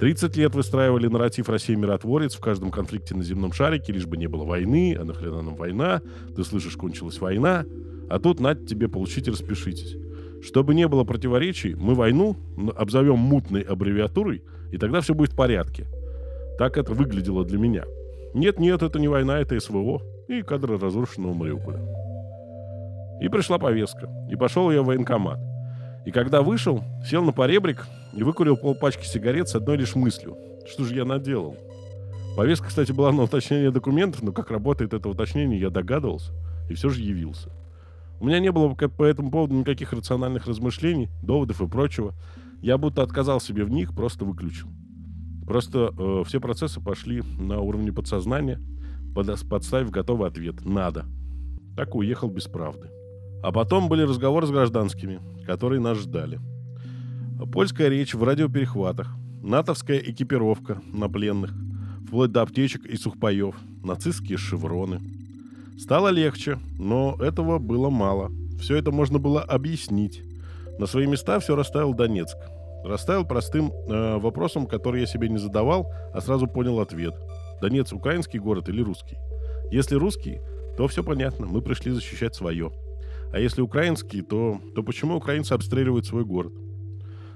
30 0.00 0.34
лет 0.36 0.54
выстраивали 0.54 1.08
нарратив 1.08 1.50
«Россия 1.50 1.76
миротворец» 1.76 2.34
в 2.34 2.40
каждом 2.40 2.70
конфликте 2.70 3.14
на 3.14 3.22
земном 3.22 3.52
шарике, 3.52 3.92
лишь 3.92 4.06
бы 4.06 4.16
не 4.16 4.28
было 4.28 4.44
войны, 4.44 4.96
а 4.98 5.04
нахрена 5.04 5.42
нам 5.42 5.56
война, 5.56 6.00
ты 6.34 6.42
слышишь, 6.42 6.76
кончилась 6.76 7.20
война, 7.20 7.66
а 8.08 8.18
тут, 8.18 8.40
нате 8.40 8.64
тебе, 8.64 8.88
получите, 8.88 9.30
распишитесь. 9.30 9.96
Чтобы 10.42 10.74
не 10.74 10.88
было 10.88 11.04
противоречий, 11.04 11.74
мы 11.74 11.94
войну 11.94 12.36
обзовем 12.76 13.18
мутной 13.18 13.60
аббревиатурой, 13.62 14.42
и 14.72 14.78
тогда 14.78 15.00
все 15.00 15.14
будет 15.14 15.32
в 15.32 15.36
порядке. 15.36 15.86
Так 16.58 16.78
это 16.78 16.92
выглядело 16.94 17.44
для 17.44 17.58
меня. 17.58 17.84
Нет-нет, 18.34 18.82
это 18.82 18.98
не 18.98 19.08
война, 19.08 19.38
это 19.38 19.58
СВО 19.58 20.02
и 20.28 20.42
кадры 20.42 20.78
разрушенного 20.78 21.34
Мариуполя. 21.34 21.80
И 23.20 23.28
пришла 23.28 23.58
повестка, 23.58 24.08
и 24.30 24.36
пошел 24.36 24.70
я 24.70 24.82
в 24.82 24.86
военкомат. 24.86 25.38
И 26.06 26.10
когда 26.10 26.40
вышел, 26.42 26.82
сел 27.04 27.22
на 27.22 27.32
поребрик 27.32 27.86
и 28.14 28.22
выкурил 28.22 28.56
полпачки 28.56 29.04
сигарет 29.04 29.48
с 29.48 29.54
одной 29.54 29.76
лишь 29.76 29.94
мыслью. 29.94 30.36
Что 30.66 30.84
же 30.84 30.94
я 30.94 31.04
наделал? 31.04 31.56
Повестка, 32.36 32.68
кстати, 32.68 32.92
была 32.92 33.12
на 33.12 33.24
уточнение 33.24 33.70
документов, 33.70 34.22
но 34.22 34.32
как 34.32 34.50
работает 34.50 34.94
это 34.94 35.08
уточнение, 35.08 35.60
я 35.60 35.68
догадывался 35.68 36.32
и 36.70 36.74
все 36.74 36.88
же 36.88 37.02
явился. 37.02 37.50
У 38.20 38.26
меня 38.26 38.38
не 38.38 38.52
было 38.52 38.68
по 38.74 39.02
этому 39.02 39.30
поводу 39.30 39.54
никаких 39.54 39.94
рациональных 39.94 40.46
размышлений, 40.46 41.08
доводов 41.22 41.62
и 41.62 41.66
прочего. 41.66 42.14
Я 42.60 42.76
будто 42.76 43.02
отказал 43.02 43.40
себе 43.40 43.64
в 43.64 43.70
них, 43.70 43.94
просто 43.94 44.26
выключил. 44.26 44.68
Просто 45.46 45.92
э, 45.98 46.22
все 46.26 46.38
процессы 46.38 46.80
пошли 46.80 47.22
на 47.38 47.60
уровне 47.60 47.92
подсознания, 47.92 48.60
под, 49.14 49.48
подставив 49.48 49.90
готовый 49.90 50.28
ответ 50.28 50.64
«надо». 50.66 51.06
Так 51.76 51.94
уехал 51.94 52.28
без 52.28 52.44
правды. 52.44 52.90
А 53.42 53.52
потом 53.52 53.88
были 53.88 54.02
разговоры 54.02 54.46
с 54.46 54.50
гражданскими, 54.50 55.20
которые 55.46 55.80
нас 55.80 55.98
ждали. 55.98 56.38
Польская 57.52 57.88
речь 57.88 58.12
в 58.12 58.22
радиоперехватах, 58.22 59.16
натовская 59.42 59.96
экипировка 59.96 60.82
на 60.92 61.08
пленных, 61.08 61.54
вплоть 62.06 62.32
до 62.32 62.42
аптечек 62.42 62.84
и 62.84 62.96
сухпаев, 62.96 63.56
нацистские 63.82 64.36
шевроны. 64.36 65.00
Стало 65.80 66.08
легче, 66.08 66.58
но 66.78 67.16
этого 67.20 67.58
было 67.58 67.88
мало. 67.88 68.30
Все 68.60 68.76
это 68.76 68.90
можно 68.92 69.18
было 69.18 69.40
объяснить. 69.40 70.22
На 70.78 70.84
свои 70.84 71.06
места 71.06 71.40
все 71.40 71.56
расставил 71.56 71.94
Донецк. 71.94 72.36
Расставил 72.84 73.24
простым 73.24 73.72
э, 73.72 74.18
вопросом, 74.18 74.66
который 74.66 75.00
я 75.00 75.06
себе 75.06 75.30
не 75.30 75.38
задавал, 75.38 75.90
а 76.12 76.20
сразу 76.20 76.46
понял 76.46 76.80
ответ. 76.80 77.14
Донецк 77.62 77.94
украинский 77.94 78.38
город 78.38 78.68
или 78.68 78.82
русский? 78.82 79.16
Если 79.70 79.94
русский, 79.94 80.40
то 80.76 80.86
все 80.86 81.02
понятно, 81.02 81.46
мы 81.46 81.62
пришли 81.62 81.92
защищать 81.92 82.34
свое. 82.34 82.70
А 83.32 83.38
если 83.38 83.62
украинский, 83.62 84.20
то, 84.20 84.60
то 84.74 84.82
почему 84.82 85.16
украинцы 85.16 85.54
обстреливают 85.54 86.04
свой 86.04 86.26
город? 86.26 86.52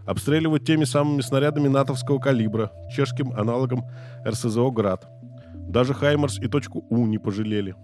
Обстреливают 0.05 0.67
теми 0.67 0.85
самыми 0.85 1.23
снарядами 1.23 1.69
натовского 1.69 2.19
калибра, 2.19 2.73
чешским 2.95 3.33
аналогом 3.33 3.85
РСЗО 4.29 4.71
«Град». 4.71 5.09
Даже 5.55 5.95
«Хаймарс» 5.95 6.39
и 6.41 6.47
«Точку 6.47 6.85
У» 6.91 7.07
не 7.07 7.17
пожалели. 7.17 7.75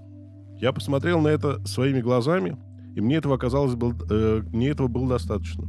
Я 0.61 0.73
посмотрел 0.73 1.21
на 1.21 1.29
это 1.29 1.67
своими 1.67 2.03
глазами, 2.03 2.59
и 2.95 3.01
мне 3.01 3.17
этого 3.17 3.37
оказалось 3.37 3.77
был, 3.77 3.95
э, 4.11 4.43
мне 4.53 4.69
этого 4.69 4.89
было 4.89 5.09
достаточно. 5.09 5.65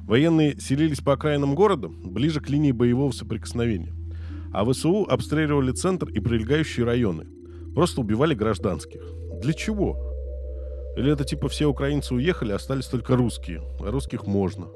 Военные 0.00 0.58
селились 0.58 1.00
по 1.00 1.12
окраинам 1.12 1.54
города, 1.54 1.88
ближе 1.88 2.40
к 2.40 2.50
линии 2.50 2.72
боевого 2.72 3.12
соприкосновения. 3.12 3.94
А 4.52 4.64
ВСУ 4.64 5.06
обстреливали 5.08 5.70
центр 5.70 6.08
и 6.08 6.18
прилегающие 6.18 6.84
районы. 6.84 7.26
Просто 7.74 8.00
убивали 8.00 8.34
гражданских. 8.34 9.02
Для 9.40 9.52
чего? 9.52 9.96
Или 10.96 11.12
это 11.12 11.24
типа 11.24 11.48
все 11.48 11.66
украинцы 11.66 12.14
уехали, 12.14 12.52
остались 12.52 12.86
только 12.86 13.16
русские, 13.16 13.62
а 13.80 13.90
русских 13.92 14.26
можно. 14.26 14.66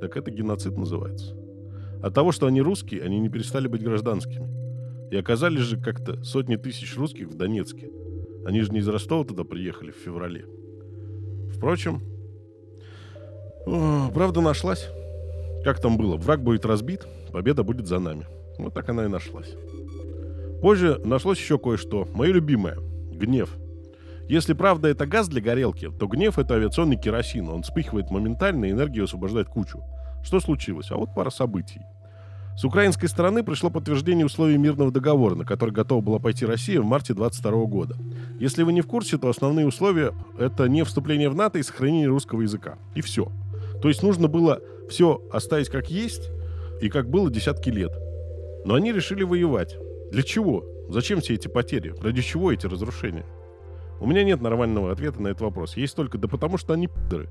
Так 0.00 0.18
это 0.18 0.30
геноцид 0.30 0.76
называется. 0.76 1.34
От 2.02 2.14
того, 2.14 2.30
что 2.30 2.46
они 2.46 2.60
русские, 2.60 3.02
они 3.02 3.20
не 3.20 3.30
перестали 3.30 3.68
быть 3.68 3.82
гражданскими. 3.82 5.10
И 5.10 5.16
оказались 5.16 5.62
же 5.62 5.78
как-то 5.78 6.22
сотни 6.24 6.56
тысяч 6.56 6.96
русских 6.96 7.28
в 7.28 7.36
Донецке. 7.36 7.90
Они 8.46 8.60
же 8.62 8.72
не 8.72 8.80
из 8.80 8.88
Ростова 8.88 9.24
туда 9.24 9.44
приехали 9.44 9.90
в 9.90 9.96
феврале. 9.96 10.44
Впрочем, 11.54 12.00
правда 13.64 14.40
нашлась. 14.40 14.88
Как 15.64 15.80
там 15.80 15.96
было? 15.96 16.16
Враг 16.16 16.42
будет 16.42 16.64
разбит, 16.64 17.06
победа 17.30 17.62
будет 17.62 17.86
за 17.86 18.00
нами. 18.00 18.26
Вот 18.58 18.74
так 18.74 18.88
она 18.88 19.04
и 19.04 19.08
нашлась. 19.08 19.54
Позже 20.60 21.00
нашлось 21.04 21.38
еще 21.38 21.58
кое-что. 21.58 22.08
Мое 22.14 22.32
любимое. 22.32 22.78
Гнев. 23.12 23.56
Если 24.28 24.54
правда 24.54 24.88
это 24.88 25.06
газ 25.06 25.28
для 25.28 25.40
горелки, 25.40 25.90
то 25.98 26.06
гнев 26.06 26.38
это 26.38 26.54
авиационный 26.54 26.96
керосин. 26.96 27.48
Он 27.48 27.62
вспыхивает 27.62 28.10
моментально, 28.10 28.66
и 28.66 28.70
энергию 28.70 29.04
освобождает 29.04 29.48
кучу. 29.48 29.82
Что 30.24 30.40
случилось? 30.40 30.90
А 30.90 30.96
вот 30.96 31.10
пара 31.14 31.30
событий. 31.30 31.80
С 32.56 32.64
украинской 32.64 33.06
стороны 33.06 33.42
пришло 33.42 33.70
подтверждение 33.70 34.26
условий 34.26 34.58
мирного 34.58 34.92
договора, 34.92 35.34
на 35.34 35.44
который 35.44 35.70
готова 35.70 36.02
была 36.02 36.18
пойти 36.18 36.44
Россия 36.44 36.80
в 36.80 36.84
марте 36.84 37.14
22 37.14 37.64
года. 37.64 37.96
Если 38.38 38.62
вы 38.62 38.72
не 38.72 38.82
в 38.82 38.86
курсе, 38.86 39.16
то 39.16 39.28
основные 39.28 39.66
условия— 39.66 40.12
это 40.38 40.68
не 40.68 40.84
вступление 40.84 41.30
в 41.30 41.34
НАТО 41.34 41.58
и 41.58 41.62
сохранение 41.62 42.08
русского 42.08 42.42
языка. 42.42 42.76
И 42.94 43.00
все. 43.00 43.32
То 43.80 43.88
есть 43.88 44.02
нужно 44.02 44.28
было 44.28 44.60
все 44.90 45.22
оставить 45.32 45.70
как 45.70 45.90
есть 45.90 46.30
и 46.82 46.90
как 46.90 47.08
было 47.08 47.30
десятки 47.30 47.70
лет. 47.70 47.92
Но 48.64 48.74
они 48.74 48.92
решили 48.92 49.24
воевать. 49.24 49.76
Для 50.10 50.22
чего? 50.22 50.64
Зачем 50.88 51.20
все 51.20 51.34
эти 51.34 51.48
потери? 51.48 51.94
Ради 52.02 52.20
чего 52.20 52.52
эти 52.52 52.66
разрушения? 52.66 53.24
У 53.98 54.06
меня 54.06 54.24
нет 54.24 54.42
нормального 54.42 54.92
ответа 54.92 55.22
на 55.22 55.28
этот 55.28 55.40
вопрос. 55.40 55.76
Есть 55.76 55.96
только 55.96 56.18
да 56.18 56.28
потому, 56.28 56.58
что 56.58 56.74
они 56.74 56.88
пидоры. 56.88 57.30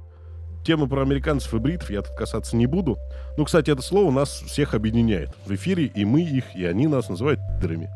Тему 0.64 0.88
про 0.88 1.02
американцев 1.02 1.54
и 1.54 1.58
бритов 1.58 1.90
я 1.90 2.02
тут 2.02 2.16
касаться 2.16 2.56
не 2.56 2.68
буду. 2.68 2.98
Ну, 3.38 3.46
кстати, 3.46 3.72
это 3.72 3.82
слово 3.82 4.12
нас 4.12 4.30
всех 4.30 4.74
объединяет. 4.76 5.30
В 5.46 5.54
эфире 5.56 5.86
и 5.86 6.06
мы 6.06 6.22
их, 6.22 6.56
и 6.56 6.66
они 6.66 6.88
нас 6.88 7.10
называют 7.10 7.40
пидорами. 7.60 7.90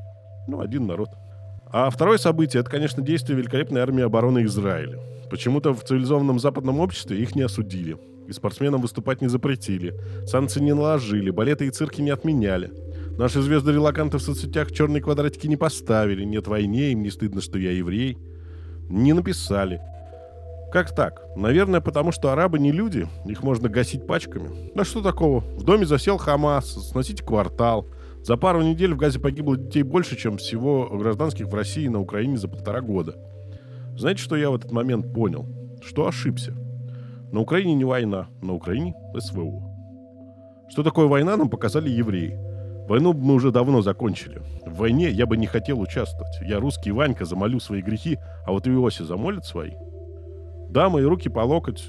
Ну, 0.48 0.62
один 0.62 0.88
народ. 0.88 1.10
А 1.72 1.90
второе 1.90 2.18
событие— 2.18 2.60
это, 2.62 2.70
конечно, 2.70 3.04
действие 3.04 3.38
великолепной 3.38 3.82
армии 3.82 4.04
обороны 4.04 4.44
Израиля. 4.46 5.00
Почему-то 5.30 5.74
в 5.74 5.84
цивилизованном 5.84 6.40
западном 6.40 6.80
обществе 6.80 7.20
их 7.20 7.36
не 7.36 7.42
осудили. 7.44 7.98
И 8.28 8.32
спортсменам 8.32 8.82
выступать 8.82 9.22
не 9.22 9.28
запретили. 9.28 9.94
Санкции 10.26 10.60
не 10.60 10.74
наложили, 10.74 11.30
балеты 11.30 11.68
и 11.68 11.70
цирки 11.70 12.02
не 12.02 12.10
отменяли. 12.10 12.72
Наши 13.18 13.42
звезды-релаканты 13.42 14.18
в 14.18 14.22
соцсетях 14.22 14.72
черные 14.72 15.02
квадратики 15.02 15.48
не 15.48 15.58
поставили. 15.58 16.24
Нет 16.24 16.48
войне, 16.48 16.92
им 16.92 17.04
не 17.04 17.12
стыдно, 17.12 17.42
что 17.42 17.60
я 17.60 17.72
еврей. 17.72 18.18
Не 18.90 19.14
написали. 19.14 19.82
Как 20.76 20.94
так? 20.94 21.22
Наверное, 21.38 21.80
потому 21.80 22.12
что 22.12 22.34
арабы 22.34 22.60
не 22.60 22.74
люди, 22.74 23.08
их 23.24 23.44
можно 23.44 23.70
гасить 23.70 24.06
пачками. 24.06 24.74
Да 24.76 24.84
что 24.84 25.02
такого? 25.02 25.40
В 25.40 25.64
доме 25.64 25.86
засел 25.86 26.18
Хамас, 26.18 26.90
сносить 26.90 27.22
квартал. 27.22 27.88
За 28.24 28.36
пару 28.36 28.62
недель 28.62 28.94
в 28.94 28.98
Газе 28.98 29.22
погибло 29.22 29.56
детей 29.56 29.84
больше, 29.84 30.18
чем 30.18 30.36
всего 30.36 30.90
гражданских 30.92 31.48
в 31.48 31.56
России 31.56 31.86
и 31.86 31.88
на 31.90 32.02
Украине 32.02 32.36
за 32.36 32.50
полтора 32.50 32.82
года. 32.82 33.16
Знаете, 33.96 34.22
что 34.22 34.36
я 34.36 34.50
в 34.50 34.56
этот 34.56 34.74
момент 34.74 35.14
понял? 35.14 35.46
Что 35.82 36.10
ошибся. 36.10 36.54
На 37.32 37.40
Украине 37.40 37.74
не 37.74 37.86
война, 37.86 38.28
на 38.42 38.52
Украине 38.52 38.96
СВО. 39.18 39.64
Что 40.68 40.84
такое 40.84 41.06
война, 41.06 41.38
нам 41.38 41.50
показали 41.50 41.90
евреи. 41.90 42.38
Войну 42.90 43.14
мы 43.14 43.36
уже 43.36 43.52
давно 43.52 43.82
закончили. 43.82 44.42
В 44.66 44.76
войне 44.76 45.10
я 45.10 45.26
бы 45.26 45.38
не 45.38 45.48
хотел 45.48 45.80
участвовать. 45.80 46.36
Я 46.42 46.60
русский 46.60 46.92
Ванька, 46.92 47.24
замолю 47.24 47.62
свои 47.62 47.82
грехи, 47.82 48.18
а 48.46 48.52
вот 48.52 48.68
Иоси 48.68 49.04
замолит 49.04 49.46
свои. 49.46 49.72
Да, 50.76 50.90
мои 50.90 51.06
руки 51.06 51.30
по 51.30 51.40
локоть 51.40 51.88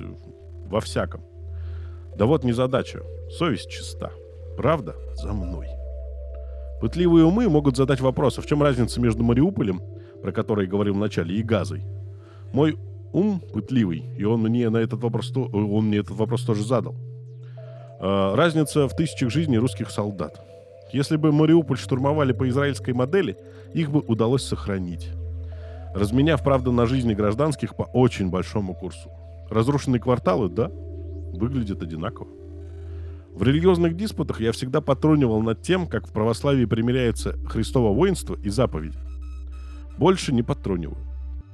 во 0.68 0.80
всяком. 0.80 1.20
Да 2.16 2.24
вот 2.24 2.44
не 2.44 2.52
задача. 2.52 3.02
Совесть 3.36 3.68
чиста. 3.68 4.12
Правда 4.56 4.94
за 5.14 5.32
мной. 5.32 5.66
Пытливые 6.80 7.24
умы 7.24 7.48
могут 7.48 7.76
задать 7.76 8.00
вопрос, 8.00 8.38
а 8.38 8.42
в 8.42 8.46
чем 8.46 8.62
разница 8.62 9.00
между 9.00 9.24
Мариуполем, 9.24 9.82
про 10.22 10.30
который 10.30 10.68
говорил 10.68 10.94
в 10.94 10.98
начале, 10.98 11.34
и 11.34 11.42
Газой? 11.42 11.82
Мой 12.52 12.78
ум 13.12 13.40
пытливый, 13.40 14.04
и 14.16 14.22
он 14.22 14.42
мне 14.42 14.70
на 14.70 14.76
этот 14.76 15.02
вопрос, 15.02 15.32
он 15.34 15.88
мне 15.88 15.98
этот 15.98 16.16
вопрос 16.16 16.44
тоже 16.44 16.62
задал. 16.62 16.94
А, 17.98 18.36
разница 18.36 18.86
в 18.86 18.94
тысячах 18.94 19.30
жизней 19.30 19.58
русских 19.58 19.90
солдат. 19.90 20.40
Если 20.92 21.16
бы 21.16 21.32
Мариуполь 21.32 21.76
штурмовали 21.76 22.32
по 22.32 22.48
израильской 22.48 22.94
модели, 22.94 23.36
их 23.74 23.90
бы 23.90 23.98
удалось 24.06 24.44
сохранить. 24.44 25.10
Разменяв, 25.96 26.44
правда, 26.44 26.72
на 26.72 26.84
жизни 26.84 27.14
гражданских 27.14 27.74
по 27.74 27.84
очень 27.84 28.28
большому 28.28 28.74
курсу. 28.74 29.10
Разрушенные 29.48 29.98
кварталы, 29.98 30.50
да, 30.50 30.70
выглядят 31.32 31.82
одинаково. 31.82 32.28
В 33.32 33.42
религиозных 33.42 33.96
диспутах 33.96 34.42
я 34.42 34.52
всегда 34.52 34.82
потрунивал 34.82 35.40
над 35.40 35.62
тем, 35.62 35.86
как 35.86 36.06
в 36.06 36.12
православии 36.12 36.66
примиряется 36.66 37.38
Христово 37.46 37.94
воинство 37.94 38.36
и 38.42 38.50
заповеди. 38.50 38.98
Больше 39.96 40.34
не 40.34 40.42
потруниваю. 40.42 40.98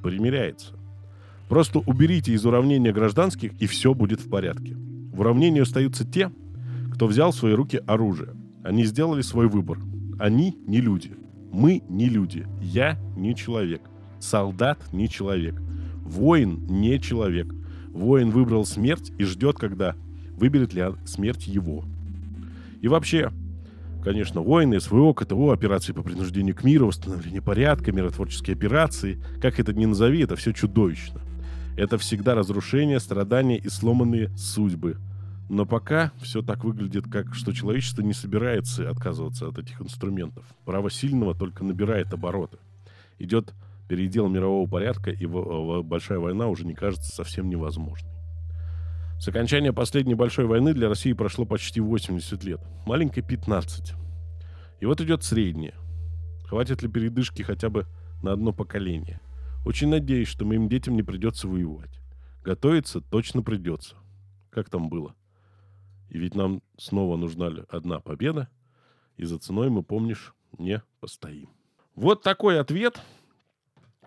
Примиряется. 0.03 0.75
Просто 1.49 1.79
уберите 1.79 2.33
из 2.33 2.45
уравнения 2.45 2.93
гражданских, 2.93 3.53
и 3.61 3.67
все 3.69 3.95
будет 3.95 4.21
в 4.21 4.29
порядке. 4.29 4.75
В 5.13 5.21
уравнении 5.21 5.63
остаются 5.63 6.05
те, 6.05 6.33
кто 6.93 7.07
взял 7.07 7.31
в 7.31 7.37
свои 7.37 7.53
руки 7.53 7.81
оружие. 7.87 8.31
Они 8.65 8.85
сделали 8.87 9.23
свой 9.23 9.47
выбор. 9.47 9.79
Они 10.19 10.59
не 10.67 10.81
люди. 10.81 11.13
Мы 11.53 11.83
не 11.89 12.09
люди. 12.09 12.45
Я 12.61 12.99
не 13.17 13.37
человек. 13.37 13.83
Солдат 14.23 14.79
не 14.93 15.09
человек. 15.09 15.61
Воин 16.05 16.65
не 16.69 17.01
человек. 17.01 17.53
Воин 17.89 18.31
выбрал 18.31 18.65
смерть 18.65 19.13
и 19.19 19.25
ждет, 19.25 19.59
когда 19.59 19.97
выберет 20.37 20.73
ли 20.73 20.85
смерть 21.05 21.49
его. 21.49 21.85
И 22.81 22.87
вообще, 22.87 23.33
конечно, 24.05 24.41
воины, 24.41 24.81
СВО, 24.81 25.13
КТО, 25.13 25.51
операции 25.51 25.93
по 25.93 26.03
принуждению 26.03 26.55
к 26.55 26.63
миру, 26.63 26.87
восстановление 26.87 27.43
порядка, 27.43 27.91
миротворческие 27.91 28.55
операции, 28.55 29.21
как 29.41 29.59
это 29.59 29.75
ни 29.75 29.87
назови, 29.87 30.21
это 30.21 30.37
все 30.37 30.53
чудовищно. 30.53 31.21
Это 31.77 31.99
всегда 31.99 32.37
разрушение, 32.37 33.01
страдания 33.01 33.59
и 33.59 33.69
сломанные 33.69 34.31
судьбы. 34.37 34.99
Но 35.49 35.67
пока 35.67 36.13
все 36.23 36.43
так 36.43 36.63
выглядит, 36.63 37.07
как 37.11 37.35
что 37.35 37.53
человечество 37.53 38.03
не 38.03 38.13
собирается 38.13 38.89
отказываться 38.89 39.49
от 39.49 39.59
этих 39.59 39.81
инструментов. 39.83 40.45
Право 40.65 40.93
сильного 40.93 41.35
только 41.35 41.65
набирает 41.65 42.13
обороты. 42.13 42.59
Идет 43.19 43.53
передел 43.93 44.27
мирового 44.27 44.67
порядка, 44.67 45.11
и 45.11 45.27
большая 45.27 46.19
война 46.19 46.47
уже 46.47 46.65
не 46.65 46.73
кажется 46.73 47.15
совсем 47.15 47.51
невозможной. 47.51 48.11
С 49.21 49.29
окончания 49.29 49.71
последней 49.75 50.15
большой 50.15 50.47
войны 50.47 50.73
для 50.73 50.89
России 50.89 51.13
прошло 51.13 51.45
почти 51.45 51.79
80 51.83 52.43
лет. 52.43 52.61
Маленькой 52.87 53.21
15. 53.21 53.93
И 54.81 54.87
вот 54.87 55.03
идет 55.03 55.25
средняя. 55.25 55.75
Хватит 56.47 56.81
ли 56.81 56.89
передышки 56.89 57.43
хотя 57.43 57.69
бы 57.69 57.85
на 58.23 58.33
одно 58.33 58.55
поколение? 58.55 59.21
Очень 59.67 59.91
надеюсь, 59.91 60.29
что 60.29 60.47
моим 60.47 60.71
детям 60.71 60.97
не 60.97 61.03
придется 61.03 61.47
воевать. 61.47 62.01
готовиться 62.43 63.03
точно 63.03 63.43
придется. 63.43 63.97
Как 64.49 64.69
там 64.71 64.89
было? 64.89 65.15
И 66.09 66.19
ведь 66.19 66.35
нам 66.35 66.63
снова 66.79 67.19
нужна 67.19 67.51
одна 67.69 68.01
победа, 68.01 68.49
и 69.19 69.25
за 69.25 69.39
ценой 69.39 69.69
мы, 69.71 69.83
помнишь, 69.83 70.35
не 70.59 70.83
постоим. 71.01 71.51
Вот 71.95 72.23
такой 72.23 72.59
ответ. 72.59 73.03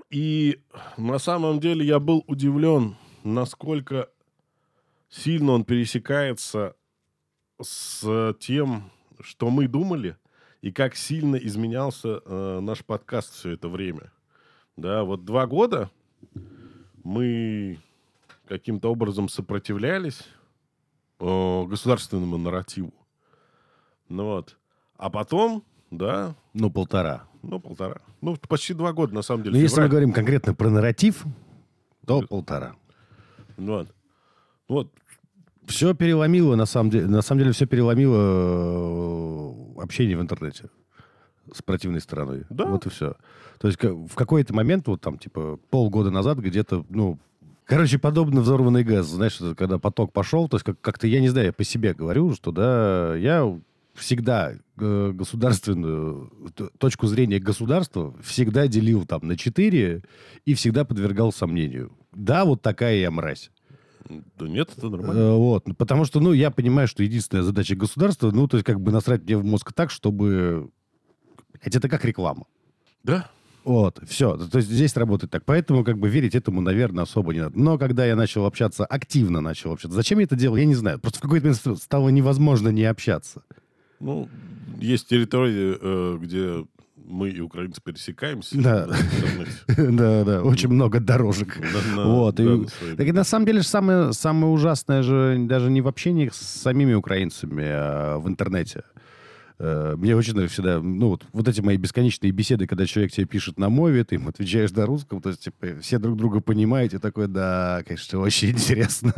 И 0.09 0.61
на 0.97 1.19
самом 1.19 1.59
деле 1.59 1.85
я 1.85 1.99
был 1.99 2.23
удивлен, 2.27 2.95
насколько 3.23 4.09
сильно 5.09 5.53
он 5.53 5.65
пересекается 5.65 6.75
с 7.61 8.33
тем, 8.39 8.91
что 9.19 9.49
мы 9.49 9.67
думали, 9.67 10.17
и 10.61 10.71
как 10.71 10.95
сильно 10.95 11.35
изменялся 11.35 12.21
э, 12.25 12.59
наш 12.59 12.83
подкаст 12.83 13.33
все 13.33 13.51
это 13.51 13.69
время. 13.69 14.11
Да, 14.77 15.03
вот 15.03 15.23
два 15.23 15.47
года 15.47 15.89
мы 17.03 17.79
каким-то 18.47 18.91
образом 18.91 19.29
сопротивлялись 19.29 20.21
э, 21.19 21.63
государственному 21.65 22.37
нарративу. 22.37 22.93
Ну 24.09 24.25
вот. 24.25 24.57
А 24.97 25.09
потом, 25.09 25.63
да, 25.97 26.35
Ну, 26.53 26.69
полтора. 26.69 27.23
ну, 27.43 27.59
полтора. 27.59 27.97
Ну, 28.21 28.35
почти 28.47 28.73
два 28.73 28.91
года, 28.93 29.13
на 29.13 29.21
самом 29.21 29.43
деле. 29.43 29.53
Но 29.53 29.57
Ну, 29.59 29.63
если 29.63 29.81
мы 29.81 29.87
говорим 29.87 30.11
конкретно 30.13 30.53
про 30.53 30.69
нарратив, 30.69 31.23
то 32.05 32.21
полтора. 32.21 32.75
Ну 33.57 33.73
Вот. 33.77 33.87
Вот. 34.67 34.91
Все 35.67 35.93
переломило, 35.95 36.55
на 36.55 36.65
самом 36.65 36.89
деле, 36.91 37.07
на 37.07 37.21
самом 37.21 37.39
деле 37.39 37.51
все 37.51 37.65
переломило 37.65 38.15
э, 39.77 39.81
общение 39.81 40.17
в 40.17 40.21
интернете 40.21 40.69
с 41.53 41.61
противной 41.61 42.01
стороной. 42.01 42.43
Да. 42.49 42.65
Вот 42.65 42.85
и 42.85 42.89
все. 42.89 43.15
То 43.59 43.67
есть 43.67 43.81
в 43.81 44.15
какой-то 44.15 44.53
момент, 44.53 44.87
вот 44.87 45.01
там, 45.01 45.17
типа, 45.17 45.59
полгода 45.69 46.11
назад 46.11 46.37
где-то, 46.39 46.85
ну, 46.89 47.17
короче, 47.65 47.97
подобно 47.99 48.41
взорванный 48.41 48.83
газ, 48.83 49.07
знаешь, 49.07 49.39
когда 49.57 49.77
поток 49.79 50.11
пошел, 50.11 50.47
то 50.49 50.55
есть 50.57 50.65
как- 50.65 50.81
как-то, 50.81 51.07
я 51.07 51.19
не 51.21 51.29
знаю, 51.29 51.47
я 51.47 51.53
по 51.53 51.63
себе 51.63 51.93
говорю, 51.93 52.33
что, 52.33 52.51
да, 52.51 53.15
я 53.15 53.59
всегда 53.95 54.53
э, 54.77 55.11
государственную 55.13 56.31
точку 56.77 57.07
зрения 57.07 57.39
государства 57.39 58.15
всегда 58.21 58.67
делил 58.67 59.05
там 59.05 59.21
на 59.23 59.37
четыре 59.37 60.03
и 60.45 60.53
всегда 60.53 60.85
подвергал 60.85 61.31
сомнению. 61.31 61.91
Да, 62.11 62.45
вот 62.45 62.61
такая 62.61 62.97
я 62.97 63.09
мразь. 63.11 63.51
Да 64.09 64.47
нет, 64.47 64.71
это 64.77 64.89
нормально. 64.89 65.19
Э, 65.19 65.35
Вот, 65.35 65.67
ну, 65.67 65.73
потому 65.73 66.05
что, 66.05 66.19
ну, 66.19 66.33
я 66.33 66.51
понимаю, 66.51 66.87
что 66.87 67.03
единственная 67.03 67.43
задача 67.43 67.75
государства, 67.75 68.31
ну, 68.31 68.47
то 68.47 68.57
есть 68.57 68.65
как 68.65 68.79
бы 68.79 68.91
насрать 68.91 69.23
мне 69.23 69.37
в 69.37 69.43
мозг 69.43 69.73
так, 69.73 69.89
чтобы... 69.89 70.69
Хотя 71.61 71.79
это 71.79 71.89
как 71.89 72.05
реклама. 72.05 72.45
Да. 73.03 73.29
Вот, 73.63 73.99
все. 74.07 74.37
То 74.37 74.59
есть 74.59 74.69
здесь 74.69 74.95
работает 74.95 75.31
так. 75.31 75.43
Поэтому 75.43 75.83
как 75.83 75.97
бы 75.97 76.07
верить 76.07 76.35
этому, 76.35 76.61
наверное, 76.61 77.03
особо 77.03 77.33
не 77.33 77.39
надо. 77.39 77.57
Но 77.57 77.79
когда 77.79 78.05
я 78.05 78.15
начал 78.15 78.45
общаться, 78.45 78.85
активно 78.85 79.41
начал 79.41 79.73
общаться. 79.73 79.95
Зачем 79.95 80.19
я 80.19 80.25
это 80.25 80.35
делал, 80.35 80.55
я 80.55 80.65
не 80.65 80.75
знаю. 80.75 80.99
Просто 80.99 81.17
в 81.17 81.21
какой-то 81.23 81.47
момент 81.47 81.81
стало 81.81 82.09
невозможно 82.09 82.69
не 82.69 82.83
общаться. 82.83 83.41
Ну, 83.99 84.29
есть 84.79 85.07
территории, 85.07 85.77
э, 85.79 86.17
где 86.19 86.65
мы 87.07 87.29
и 87.29 87.39
украинцы 87.39 87.81
пересекаемся. 87.83 88.57
Да. 88.61 88.87
Да, 89.77 90.23
да, 90.23 90.43
очень 90.43 90.69
много 90.69 90.99
дорожек. 90.99 91.59
Вот, 91.95 92.39
Так 92.97 93.07
и 93.07 93.11
на 93.11 93.23
самом 93.23 93.45
деле 93.45 93.61
самое, 93.63 94.13
самое 94.13 94.51
ужасное 94.51 95.03
же 95.03 95.37
даже 95.39 95.69
не 95.69 95.81
в 95.81 95.87
общении 95.87 96.29
с 96.29 96.37
самими 96.37 96.93
украинцами, 96.93 97.65
а 97.67 98.17
в 98.17 98.27
интернете. 98.27 98.83
Э, 99.57 99.95
Мне 99.97 100.15
очень 100.15 100.47
всегда, 100.47 100.81
ну, 100.81 101.09
вот, 101.09 101.23
вот 101.31 101.47
эти 101.47 101.61
мои 101.61 101.77
бесконечные 101.77 102.31
беседы, 102.31 102.67
когда 102.67 102.85
человек 102.85 103.11
тебе 103.13 103.25
пишет 103.25 103.57
на 103.57 103.69
мове, 103.69 104.03
ты 104.03 104.15
ему 104.15 104.29
отвечаешь 104.29 104.71
на 104.71 104.85
русском, 104.85 105.21
то 105.21 105.29
есть, 105.29 105.43
типа, 105.43 105.79
все 105.81 105.97
друг 105.97 106.17
друга 106.17 106.41
понимаете, 106.41 106.99
такой, 106.99 107.27
да, 107.27 107.81
конечно, 107.87 108.19
очень 108.19 108.49
интересно. 108.51 109.13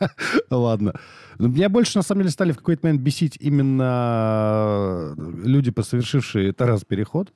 Ладно. 0.50 0.94
Но 1.38 1.48
меня 1.48 1.68
больше, 1.68 1.98
на 1.98 2.02
самом 2.02 2.22
деле, 2.22 2.30
стали 2.30 2.52
в 2.52 2.56
какой-то 2.56 2.86
момент 2.86 3.02
бесить 3.02 3.36
именно 3.40 5.14
люди, 5.44 5.70
посовершившие 5.70 6.52
Тарас 6.52 6.84
переход. 6.84 7.32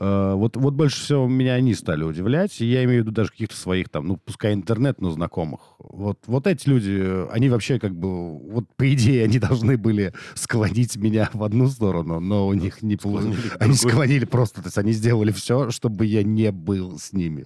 Э, 0.00 0.32
Вот, 0.34 0.56
вот 0.56 0.74
больше 0.74 1.02
всего 1.02 1.28
меня 1.28 1.54
они 1.54 1.74
стали 1.74 2.02
удивлять. 2.02 2.58
Я 2.60 2.84
имею 2.84 3.02
в 3.02 3.06
виду 3.06 3.14
даже 3.14 3.30
каких-то 3.30 3.56
своих 3.56 3.90
там, 3.90 4.08
ну, 4.08 4.16
пускай 4.16 4.54
интернет, 4.54 5.00
но 5.00 5.10
знакомых. 5.10 5.60
Вот, 5.78 6.18
вот 6.26 6.46
эти 6.46 6.68
люди, 6.68 7.30
они 7.30 7.50
вообще 7.50 7.78
как 7.78 7.94
бы, 7.94 8.38
вот 8.38 8.64
по 8.76 8.92
идее, 8.92 9.24
они 9.24 9.38
должны 9.38 9.76
были 9.76 10.12
склонить 10.34 10.96
меня 10.96 11.28
в 11.34 11.44
одну 11.44 11.68
сторону, 11.68 12.18
но 12.20 12.48
у 12.48 12.54
них 12.54 12.82
не 12.82 12.96
получилось. 12.96 13.36
Они 13.60 13.74
склонили 13.74 14.24
просто, 14.24 14.62
то 14.62 14.68
есть 14.68 14.78
они 14.78 14.92
сделали 14.92 15.32
все, 15.32 15.70
чтобы 15.70 16.06
я 16.06 16.22
не 16.22 16.50
был 16.50 16.98
с 16.98 17.12
ними. 17.12 17.44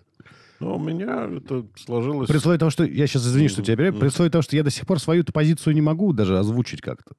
Но 0.60 0.76
у 0.76 0.78
меня 0.78 1.28
это 1.36 1.66
сложилось... 1.76 2.28
При 2.28 2.36
условии 2.36 2.58
того, 2.58 2.70
что... 2.70 2.84
Я 2.84 3.06
сейчас 3.06 3.26
извини, 3.26 3.48
что 3.48 3.62
тебя 3.62 3.76
перебью. 3.76 4.00
При 4.00 4.06
условии 4.08 4.30
того, 4.30 4.42
что 4.42 4.54
я 4.56 4.62
до 4.62 4.70
сих 4.70 4.86
пор 4.86 5.00
свою 5.00 5.24
позицию 5.24 5.74
не 5.74 5.82
могу 5.82 6.12
даже 6.12 6.38
озвучить 6.38 6.80
как-то. 6.80 7.14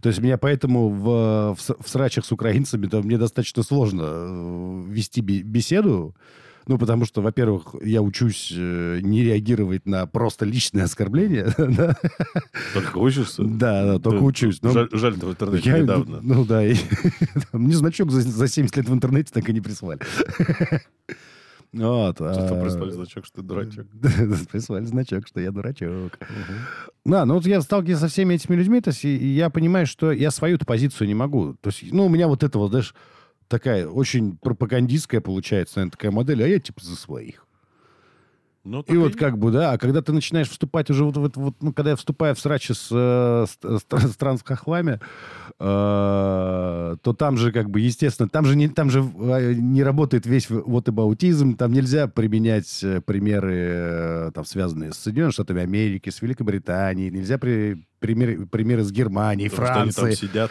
То 0.00 0.08
есть 0.10 0.20
меня 0.20 0.38
поэтому 0.38 0.88
в, 0.90 1.56
в, 1.56 1.82
в 1.82 1.88
срачах 1.88 2.24
с 2.24 2.32
украинцами 2.32 2.86
то 2.86 3.02
мне 3.02 3.18
достаточно 3.18 3.62
сложно 3.62 4.02
э, 4.06 4.84
вести 4.88 5.20
бе- 5.20 5.42
беседу. 5.42 6.14
Ну, 6.66 6.76
потому 6.76 7.06
что, 7.06 7.22
во-первых, 7.22 7.74
я 7.82 8.02
учусь 8.02 8.52
э, 8.54 9.00
не 9.02 9.22
реагировать 9.24 9.86
на 9.86 10.04
просто 10.06 10.44
личные 10.44 10.84
оскорбления. 10.84 11.54
да. 11.58 11.96
Только 12.74 12.98
учишься? 12.98 13.42
Да, 13.42 13.84
да, 13.94 13.98
только 13.98 14.22
учусь. 14.22 14.60
Но 14.62 14.72
Жаль, 14.72 14.88
жаль, 14.92 15.14
ты 15.18 15.24
в 15.26 15.30
интернете 15.30 15.70
я- 15.70 15.78
недавно. 15.78 16.20
Ну 16.22 16.44
да, 16.44 16.64
и- 16.66 16.76
мне 17.52 17.74
значок 17.74 18.10
за, 18.10 18.20
за 18.20 18.48
70 18.48 18.76
лет 18.76 18.88
в 18.88 18.92
интернете 18.92 19.30
так 19.32 19.48
и 19.48 19.52
не 19.54 19.62
прислали. 19.62 20.00
Вот. 21.72 22.16
Просто 22.16 22.58
а- 22.58 22.62
прислали 22.62 22.90
значок, 22.90 23.26
что 23.26 23.36
ты 23.36 23.42
дурачок. 23.42 23.86
Прислали 24.50 24.84
значок, 24.84 25.26
что 25.26 25.40
я 25.40 25.50
дурачок. 25.50 26.18
Да, 27.04 27.24
ну 27.24 27.34
вот 27.34 27.46
я 27.46 27.60
сталкиваюсь 27.60 28.00
со 28.00 28.08
всеми 28.08 28.34
этими 28.34 28.56
людьми, 28.56 28.80
то 28.80 28.88
есть 28.88 29.04
и 29.04 29.14
я 29.14 29.50
понимаю, 29.50 29.86
что 29.86 30.12
я 30.12 30.30
свою-то 30.30 30.64
позицию 30.64 31.08
не 31.08 31.14
могу. 31.14 31.54
То 31.60 31.70
есть, 31.70 31.92
ну, 31.92 32.06
у 32.06 32.08
меня 32.08 32.28
вот 32.28 32.42
это 32.42 32.58
вот, 32.58 32.70
знаешь, 32.70 32.94
такая 33.48 33.86
очень 33.86 34.36
пропагандистская 34.36 35.20
получается, 35.20 35.78
наверное, 35.78 35.92
такая 35.92 36.10
модель, 36.10 36.42
а 36.42 36.46
я 36.46 36.58
типа 36.58 36.82
за 36.82 36.96
своих. 36.96 37.46
Ну, 38.68 38.84
И 38.86 38.96
вот 38.96 39.16
как 39.16 39.38
бы, 39.38 39.50
да, 39.50 39.72
а 39.72 39.78
когда 39.78 40.02
ты 40.02 40.12
начинаешь 40.12 40.50
вступать 40.50 40.90
уже 40.90 41.04
вот, 41.04 41.16
в 41.16 41.24
это 41.24 41.40
вот 41.40 41.54
ну, 41.62 41.72
когда 41.72 41.90
я 41.90 41.96
вступаю 41.96 42.34
в 42.34 42.40
срачи 42.40 42.72
с, 42.74 42.88
э, 42.90 43.46
с, 43.48 43.58
с, 43.62 44.10
с 44.12 44.16
транс-хохлами, 44.16 45.00
э, 45.58 46.96
то 47.02 47.12
там 47.14 47.36
же, 47.38 47.50
как 47.50 47.70
бы, 47.70 47.80
естественно, 47.80 48.28
там 48.28 48.44
же 48.44 48.56
не, 48.56 48.68
там 48.68 48.90
же 48.90 49.00
э, 49.00 49.54
не 49.54 49.82
работает 49.82 50.26
весь 50.26 50.50
вот 50.50 50.88
аутизм, 50.88 51.56
там 51.56 51.72
нельзя 51.72 52.08
применять 52.08 52.84
э, 52.84 53.00
примеры, 53.00 53.56
э, 53.56 54.30
там, 54.34 54.44
связанные 54.44 54.92
с 54.92 54.98
Соединенными 54.98 55.32
Штатами 55.32 55.62
Америки, 55.62 56.10
с 56.10 56.20
Великобританией, 56.20 57.10
нельзя 57.10 57.38
при, 57.38 57.86
примеры, 57.98 58.46
примеры 58.46 58.82
с 58.82 58.92
Германией, 58.92 59.48
потому 59.48 59.68
что 59.68 59.82
они 59.82 59.92
там 59.92 60.12
сидят. 60.12 60.50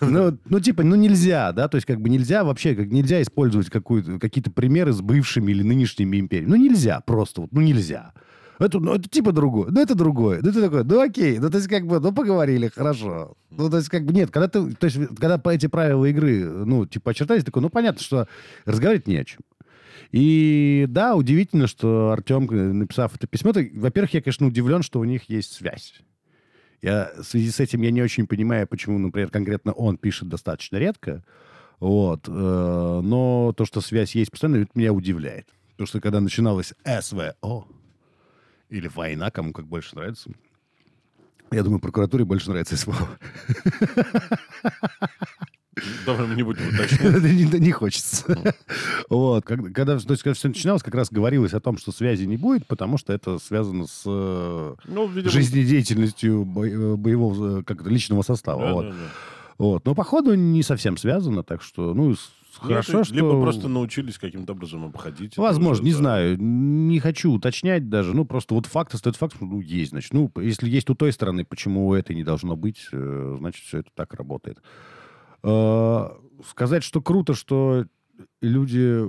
Ну, 0.00 0.38
ну, 0.44 0.60
типа, 0.60 0.82
ну 0.82 0.96
нельзя, 0.96 1.52
да, 1.52 1.68
то 1.68 1.76
есть 1.76 1.86
как 1.86 2.00
бы 2.00 2.08
нельзя 2.08 2.44
вообще, 2.44 2.74
как 2.74 2.86
нельзя 2.88 3.22
использовать 3.22 3.70
какие-то 3.70 4.50
примеры 4.50 4.92
с 4.92 5.00
бывшими 5.00 5.52
или 5.52 5.62
нынешними 5.62 6.18
империями. 6.18 6.50
Ну 6.50 6.56
нельзя 6.56 7.00
просто, 7.00 7.42
вот, 7.42 7.52
ну 7.52 7.60
нельзя. 7.60 8.12
Это, 8.58 8.80
ну, 8.80 8.94
это 8.94 9.08
типа 9.08 9.32
другое, 9.32 9.70
ну 9.70 9.80
это 9.80 9.94
другое. 9.94 10.40
Ну 10.42 10.52
ты 10.52 10.60
такой, 10.60 10.84
ну 10.84 11.00
окей, 11.00 11.38
ну 11.38 11.48
то 11.48 11.58
есть 11.58 11.68
как 11.68 11.86
бы, 11.86 12.00
ну 12.00 12.12
поговорили, 12.12 12.70
хорошо. 12.74 13.36
Ну 13.50 13.70
то 13.70 13.76
есть 13.76 13.88
как 13.88 14.04
бы 14.04 14.12
нет, 14.12 14.30
когда 14.30 14.48
ты, 14.48 14.74
то 14.74 14.86
есть 14.86 14.98
когда 15.18 15.38
по 15.38 15.50
эти 15.50 15.68
правила 15.68 16.04
игры, 16.06 16.44
ну 16.44 16.84
типа 16.84 17.12
очертались, 17.12 17.44
такой, 17.44 17.62
ну 17.62 17.70
понятно, 17.70 18.02
что 18.02 18.26
разговаривать 18.64 19.06
не 19.06 19.16
о 19.16 19.24
чем. 19.24 19.40
И 20.10 20.86
да, 20.88 21.14
удивительно, 21.14 21.66
что 21.66 22.10
Артем, 22.10 22.48
э, 22.50 22.72
написав 22.72 23.14
это 23.14 23.26
письмо, 23.26 23.52
то, 23.52 23.64
во-первых, 23.74 24.14
я, 24.14 24.22
конечно, 24.22 24.46
удивлен, 24.46 24.82
что 24.82 25.00
у 25.00 25.04
них 25.04 25.28
есть 25.28 25.52
связь. 25.52 26.00
Я 26.82 27.12
в 27.16 27.24
связи 27.24 27.50
с 27.50 27.60
этим 27.60 27.82
я 27.82 27.90
не 27.90 28.02
очень 28.02 28.26
понимаю, 28.26 28.66
почему, 28.66 28.98
например, 28.98 29.30
конкретно 29.30 29.72
он 29.72 29.96
пишет 29.98 30.28
достаточно 30.28 30.76
редко. 30.76 31.24
Вот. 31.80 32.28
э, 32.28 32.30
Но 32.30 33.52
то, 33.56 33.64
что 33.64 33.80
связь 33.80 34.14
есть 34.14 34.30
постоянно, 34.30 34.62
это 34.62 34.70
меня 34.74 34.92
удивляет. 34.92 35.48
Потому 35.72 35.86
что 35.86 36.00
когда 36.00 36.20
начиналась 36.20 36.74
СВО, 36.84 37.66
или 38.68 38.88
война, 38.88 39.30
кому 39.30 39.52
как 39.52 39.66
больше 39.66 39.96
нравится, 39.96 40.30
я 41.50 41.62
думаю, 41.62 41.80
прокуратуре 41.80 42.24
больше 42.24 42.50
нравится 42.50 42.76
СВО. 42.76 42.94
Давай 46.06 46.26
мы 46.26 46.34
не 46.34 46.42
будем 46.42 46.68
уточнять. 46.74 47.22
не, 47.22 47.60
не 47.60 47.70
хочется. 47.70 48.54
вот. 49.08 49.44
Когда, 49.44 49.98
то 49.98 50.12
есть, 50.12 50.22
когда 50.22 50.34
все 50.34 50.48
начиналось, 50.48 50.82
как 50.82 50.94
раз 50.94 51.10
говорилось 51.10 51.54
о 51.54 51.60
том, 51.60 51.78
что 51.78 51.92
связи 51.92 52.24
не 52.24 52.36
будет, 52.36 52.66
потому 52.66 52.98
что 52.98 53.12
это 53.12 53.38
связано 53.38 53.86
с 53.86 54.02
э, 54.06 54.74
Ну, 54.84 55.08
видимо... 55.08 55.30
жизнедеятельностью 55.30 56.42
э, 56.42 56.96
боевого, 56.96 57.60
э, 57.60 57.62
как 57.62 57.80
это, 57.82 57.90
личного 57.90 58.22
состава. 58.22 58.60
да, 58.60 58.72
вот. 58.72 58.82
да, 58.84 58.90
да. 58.90 58.96
Вот. 59.58 59.84
Но, 59.86 59.94
походу, 59.94 60.34
не 60.34 60.62
совсем 60.62 60.96
связано, 60.96 61.42
так 61.42 61.62
что, 61.62 61.92
ну, 61.92 62.10
Ну, 62.10 62.16
хорошо, 62.52 63.00
это 63.00 63.04
что... 63.04 63.14
Либо 63.14 63.40
просто 63.40 63.68
научились 63.68 64.16
каким-то 64.18 64.52
образом 64.52 64.86
обходить. 64.86 65.32
это 65.32 65.42
Возможно, 65.42 65.82
уже, 65.82 65.84
не 65.84 65.92
да. 65.92 65.98
знаю, 65.98 66.36
не 66.40 67.00
хочу 67.00 67.32
уточнять 67.32 67.88
даже. 67.88 68.14
Ну, 68.14 68.24
просто 68.24 68.54
вот 68.54 68.66
факт 68.66 68.94
остается 68.94 69.18
факт, 69.18 69.34
что 69.34 69.44
ну, 69.44 69.60
есть, 69.60 69.90
значит. 69.90 70.12
Ну, 70.12 70.30
если 70.36 70.68
есть 70.68 70.88
у 70.90 70.94
той 70.94 71.12
стороны, 71.12 71.44
почему 71.44 71.88
у 71.88 71.94
этой 71.94 72.14
не 72.14 72.22
должно 72.24 72.56
быть, 72.56 72.86
значит, 72.92 73.64
все 73.64 73.78
это 73.78 73.90
так 73.94 74.14
работает. 74.14 74.58
Э, 75.42 76.08
Сказать, 76.46 76.84
что 76.84 77.00
круто, 77.02 77.34
что 77.34 77.86
люди 78.40 79.02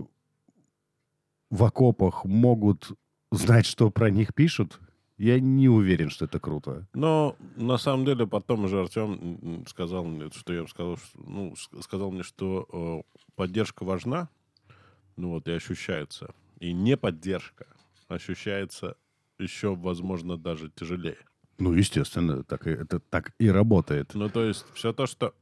в 1.52 1.64
окопах 1.64 2.26
могут 2.26 2.92
знать, 3.32 3.66
что 3.68 3.92
про 3.92 4.10
них 4.10 4.34
пишут, 4.34 4.80
Я 5.18 5.40
не 5.40 5.68
уверен, 5.68 6.10
что 6.10 6.26
это 6.26 6.40
круто. 6.40 6.88
Но 6.94 7.36
на 7.58 7.78
самом 7.78 8.06
деле 8.06 8.26
потом 8.26 8.64
уже 8.64 8.80
Артем 8.80 9.66
сказал 9.68 10.06
мне, 10.06 10.32
что 10.32 10.54
я 10.54 10.66
сказал, 10.66 10.98
что, 10.98 11.20
ну, 11.20 11.56
сказал 11.82 12.10
мне, 12.12 12.24
что 12.24 12.68
э, 12.72 13.20
поддержка 13.36 13.84
важна, 13.84 14.30
ну 15.18 15.32
вот 15.32 15.48
и 15.48 15.52
ощущается. 15.52 16.34
И 16.60 16.72
не 16.74 16.96
поддержка 16.98 17.68
ощущается 18.08 18.96
еще, 19.38 19.76
возможно, 19.76 20.38
даже 20.38 20.70
тяжелее. 20.70 21.18
Ну, 21.58 21.74
естественно, 21.74 22.44
так 22.44 22.66
и, 22.66 22.72
это 22.72 23.00
так 23.00 23.34
и 23.40 23.50
работает. 23.50 24.16
Ну, 24.16 24.30
то 24.30 24.46
есть 24.46 24.66
все 24.74 24.94
то, 24.94 25.06
что 25.06 25.34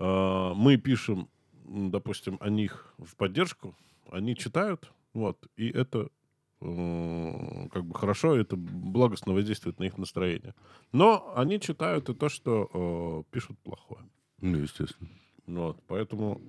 мы 0.00 0.76
пишем, 0.76 1.28
допустим, 1.64 2.38
о 2.40 2.48
них 2.48 2.94
в 2.98 3.16
поддержку, 3.16 3.76
они 4.10 4.34
читают, 4.34 4.92
вот, 5.12 5.46
и 5.56 5.68
это 5.68 6.08
как 6.60 7.84
бы 7.84 7.94
хорошо, 7.94 8.36
это 8.36 8.54
благостно 8.56 9.32
воздействует 9.32 9.78
на 9.78 9.84
их 9.84 9.96
настроение. 9.96 10.54
Но 10.92 11.32
они 11.34 11.58
читают 11.58 12.10
и 12.10 12.14
то, 12.14 12.28
что 12.28 12.68
э, 12.74 13.32
пишут 13.32 13.58
плохое. 13.60 14.02
Ну, 14.42 14.58
естественно. 14.58 15.08
Вот, 15.46 15.78
поэтому 15.86 16.42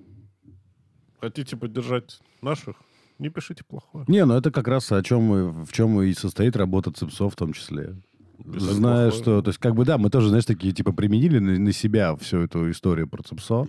хотите 1.18 1.56
поддержать 1.56 2.20
наших, 2.42 2.76
не 3.18 3.30
пишите 3.30 3.64
плохое. 3.64 4.04
Не, 4.06 4.26
ну 4.26 4.34
это 4.34 4.50
как 4.50 4.68
раз 4.68 4.92
о 4.92 5.02
чем 5.02 5.22
мы, 5.22 5.64
в 5.64 5.72
чем 5.72 6.02
и 6.02 6.12
состоит 6.12 6.56
работа 6.56 6.92
ЦИПСО 6.92 7.30
в 7.30 7.36
том 7.36 7.54
числе. 7.54 7.96
Зная, 8.44 9.10
плохое. 9.10 9.22
что... 9.22 9.42
То 9.42 9.48
есть, 9.50 9.58
как 9.58 9.74
бы, 9.74 9.84
да, 9.84 9.98
мы 9.98 10.10
тоже, 10.10 10.28
знаешь, 10.28 10.44
такие, 10.44 10.72
типа, 10.72 10.92
применили 10.92 11.38
на, 11.38 11.58
на 11.58 11.72
себя 11.72 12.16
всю 12.16 12.38
эту 12.38 12.70
историю 12.70 13.08
про 13.08 13.22
ЦИПСО, 13.22 13.68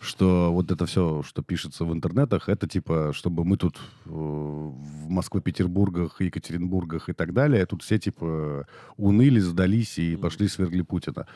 что 0.00 0.52
вот 0.52 0.70
это 0.70 0.86
все, 0.86 1.22
что 1.22 1.42
пишется 1.42 1.84
в 1.84 1.92
интернетах, 1.92 2.48
это, 2.48 2.66
типа, 2.66 3.12
чтобы 3.14 3.44
мы 3.44 3.56
тут 3.56 3.76
э, 4.06 4.10
в 4.10 5.08
Москве-Петербургах, 5.08 6.20
Екатеринбургах 6.20 7.08
и 7.08 7.12
так 7.12 7.32
далее, 7.32 7.66
тут 7.66 7.82
все, 7.82 7.98
типа, 7.98 8.66
уныли, 8.96 9.40
сдались 9.40 9.98
и 9.98 10.16
пошли 10.16 10.48
свергли 10.48 10.82
Путина. 10.82 11.26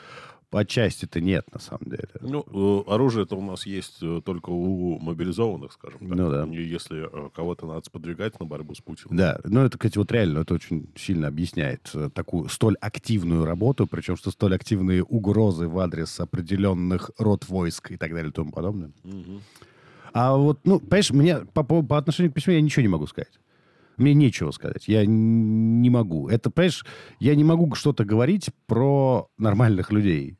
По 0.49 0.65
части-то 0.65 1.21
нет, 1.21 1.45
на 1.53 1.59
самом 1.59 1.85
деле. 1.85 2.09
Ну, 2.21 2.45
э, 2.87 2.91
оружие-то 2.91 3.35
у 3.35 3.41
нас 3.41 3.65
есть 3.65 3.97
э, 4.01 4.21
только 4.23 4.49
у 4.49 4.99
мобилизованных, 4.99 5.73
скажем 5.73 5.99
так. 5.99 6.09
Ну 6.09 6.29
да. 6.29 6.45
Если 6.45 7.05
э, 7.05 7.29
кого-то 7.35 7.65
надо 7.65 7.85
сподвигать 7.85 8.39
на 8.39 8.45
борьбу 8.45 8.73
с 8.75 8.81
Путиным. 8.81 9.17
Да, 9.17 9.39
но 9.43 9.65
это, 9.65 9.77
кстати, 9.77 9.97
вот 9.97 10.11
реально, 10.11 10.39
это 10.39 10.53
очень 10.53 10.89
сильно 10.95 11.27
объясняет 11.27 11.93
такую 12.13 12.49
столь 12.49 12.77
активную 12.79 13.45
работу, 13.45 13.87
причем 13.87 14.15
что 14.15 14.31
столь 14.31 14.55
активные 14.55 15.03
угрозы 15.03 15.67
в 15.67 15.77
адрес 15.79 16.19
определенных 16.19 17.11
род 17.17 17.47
войск 17.47 17.91
и 17.91 17.97
так 17.97 18.13
далее 18.13 18.29
и 18.29 18.33
тому 18.33 18.51
подобное. 18.51 18.91
А 20.13 20.37
вот, 20.37 20.59
ну, 20.63 20.79
понимаешь, 20.79 21.11
мне 21.11 21.37
по, 21.53 21.63
по, 21.63 21.83
по 21.83 21.97
отношению 21.97 22.31
к 22.31 22.35
письму 22.35 22.53
я 22.53 22.61
ничего 22.61 22.83
не 22.83 22.87
могу 22.87 23.05
сказать. 23.07 23.37
Мне 23.97 24.13
нечего 24.13 24.51
сказать. 24.51 24.87
Я 24.87 25.05
не 25.05 25.89
могу. 25.89 26.27
Это, 26.29 26.49
понимаешь, 26.49 26.85
я 27.19 27.35
не 27.35 27.43
могу 27.43 27.73
что-то 27.75 28.03
говорить 28.05 28.49
про 28.67 29.27
нормальных 29.37 29.91
людей. 29.91 30.37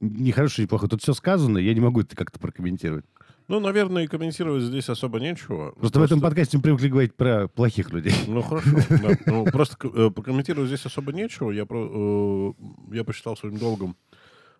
Не 0.00 0.32
хорошо, 0.32 0.62
не 0.62 0.66
плохо. 0.68 0.88
Тут 0.88 1.02
все 1.02 1.12
сказано, 1.12 1.58
я 1.58 1.74
не 1.74 1.80
могу 1.80 2.00
это 2.00 2.16
как-то 2.16 2.38
прокомментировать. 2.38 3.04
Ну, 3.48 3.58
наверное, 3.60 4.04
и 4.04 4.06
комментировать 4.06 4.62
здесь 4.62 4.88
особо 4.88 5.18
нечего. 5.20 5.72
Просто 5.72 5.98
в 5.98 6.02
этом 6.04 6.20
подкасте 6.20 6.56
мы 6.56 6.62
привыкли 6.62 6.88
говорить 6.88 7.14
про 7.16 7.48
плохих 7.48 7.90
людей. 7.90 8.14
Ну, 8.28 8.42
хорошо. 8.42 8.70
да. 8.90 9.10
Ну, 9.26 9.44
просто 9.44 9.76
э, 9.88 10.10
покомментировать 10.10 10.68
здесь 10.68 10.86
особо 10.86 11.12
нечего. 11.12 11.50
Я, 11.50 11.66
про- 11.66 12.54
э, 12.90 12.94
я 12.94 13.02
посчитал 13.04 13.36
своим 13.36 13.56
долгом 13.56 13.96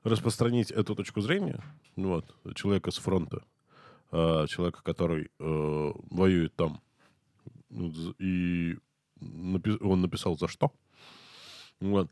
распространить 0.02 0.70
эту 0.72 0.94
точку 0.94 1.20
зрения. 1.20 1.62
Ну 1.96 2.08
Вот, 2.14 2.34
человека 2.56 2.90
с 2.90 2.96
фронта. 2.96 3.42
э, 4.12 4.46
человека, 4.48 4.80
который 4.82 5.30
воюет 5.38 6.54
там. 6.56 6.80
И 7.70 8.76
он 9.80 10.00
написал 10.00 10.36
за 10.36 10.48
что. 10.48 10.72
Вот. 11.80 12.10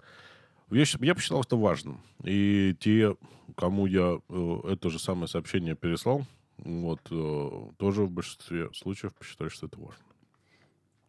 Я, 0.71 0.85
я 1.01 1.15
посчитал 1.15 1.43
это 1.43 1.57
важным. 1.57 2.01
И 2.25 2.77
те, 2.79 3.17
кому 3.57 3.87
я 3.87 4.21
э, 4.29 4.61
это 4.65 4.91
же 4.91 4.99
самое 4.99 5.27
сообщение 5.27 5.75
переслал, 5.75 6.27
вот, 6.59 7.01
э, 7.11 7.71
тоже 7.79 8.03
в 8.03 8.11
большинстве 8.11 8.69
случаев 8.75 9.15
посчитали, 9.15 9.49
что 9.49 9.67
это 9.67 9.79
важно. 9.81 10.05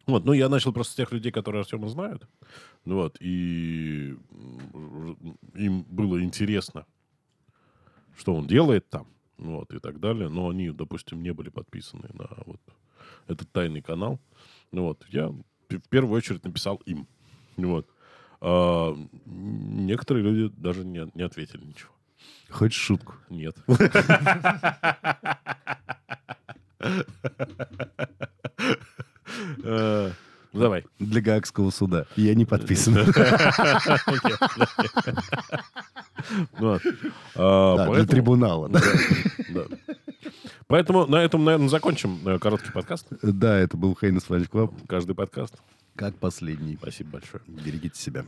Вот, 0.06 0.24
ну, 0.24 0.32
я 0.32 0.48
начал 0.48 0.72
просто 0.72 0.94
с 0.94 0.96
тех 0.96 1.12
людей, 1.12 1.30
которые 1.30 1.60
Артема 1.60 1.88
знают. 1.88 2.26
Вот, 2.84 3.16
и 3.20 4.16
им 5.54 5.82
было 5.82 6.22
интересно, 6.22 6.86
что 8.16 8.34
он 8.34 8.46
делает 8.46 8.88
там, 8.88 9.06
вот, 9.36 9.72
и 9.74 9.78
так 9.78 10.00
далее. 10.00 10.28
Но 10.28 10.48
они, 10.48 10.70
допустим, 10.70 11.22
не 11.22 11.32
были 11.32 11.50
подписаны 11.50 12.08
на 12.14 12.28
вот 12.46 12.60
этот 13.26 13.50
тайный 13.52 13.82
канал. 13.82 14.20
Ну, 14.72 14.84
вот, 14.84 15.04
я 15.08 15.28
в 15.28 15.88
первую 15.88 16.16
очередь 16.16 16.44
написал 16.44 16.76
им. 16.86 17.06
Вот. 17.56 17.86
А, 18.40 18.96
некоторые 19.26 20.24
люди 20.24 20.54
даже 20.56 20.84
не, 20.84 21.10
не 21.14 21.22
ответили 21.22 21.64
ничего. 21.64 21.90
Хочешь 22.48 22.80
шутку? 22.80 23.14
Нет. 23.28 23.56
Э, 29.62 30.10
Давай. 30.52 30.84
Для 30.98 31.20
Гаагского 31.20 31.70
суда. 31.70 32.06
Я 32.16 32.34
не 32.34 32.44
подписан. 32.44 32.96
А, 37.34 37.94
для 37.94 38.04
трибунала. 38.04 38.70
Поэтому 40.70 41.04
на 41.04 41.16
этом, 41.16 41.44
наверное, 41.44 41.68
закончим 41.68 42.20
э, 42.24 42.38
короткий 42.38 42.70
подкаст. 42.70 43.08
Да, 43.22 43.58
это 43.58 43.76
был 43.76 43.98
Hyenas 44.00 44.30
Lunch 44.30 44.48
Club. 44.48 44.72
Каждый 44.86 45.16
подкаст. 45.16 45.56
Как 45.96 46.14
последний. 46.14 46.76
Спасибо 46.76 47.10
большое. 47.14 47.42
Берегите 47.48 48.00
себя. 48.00 48.24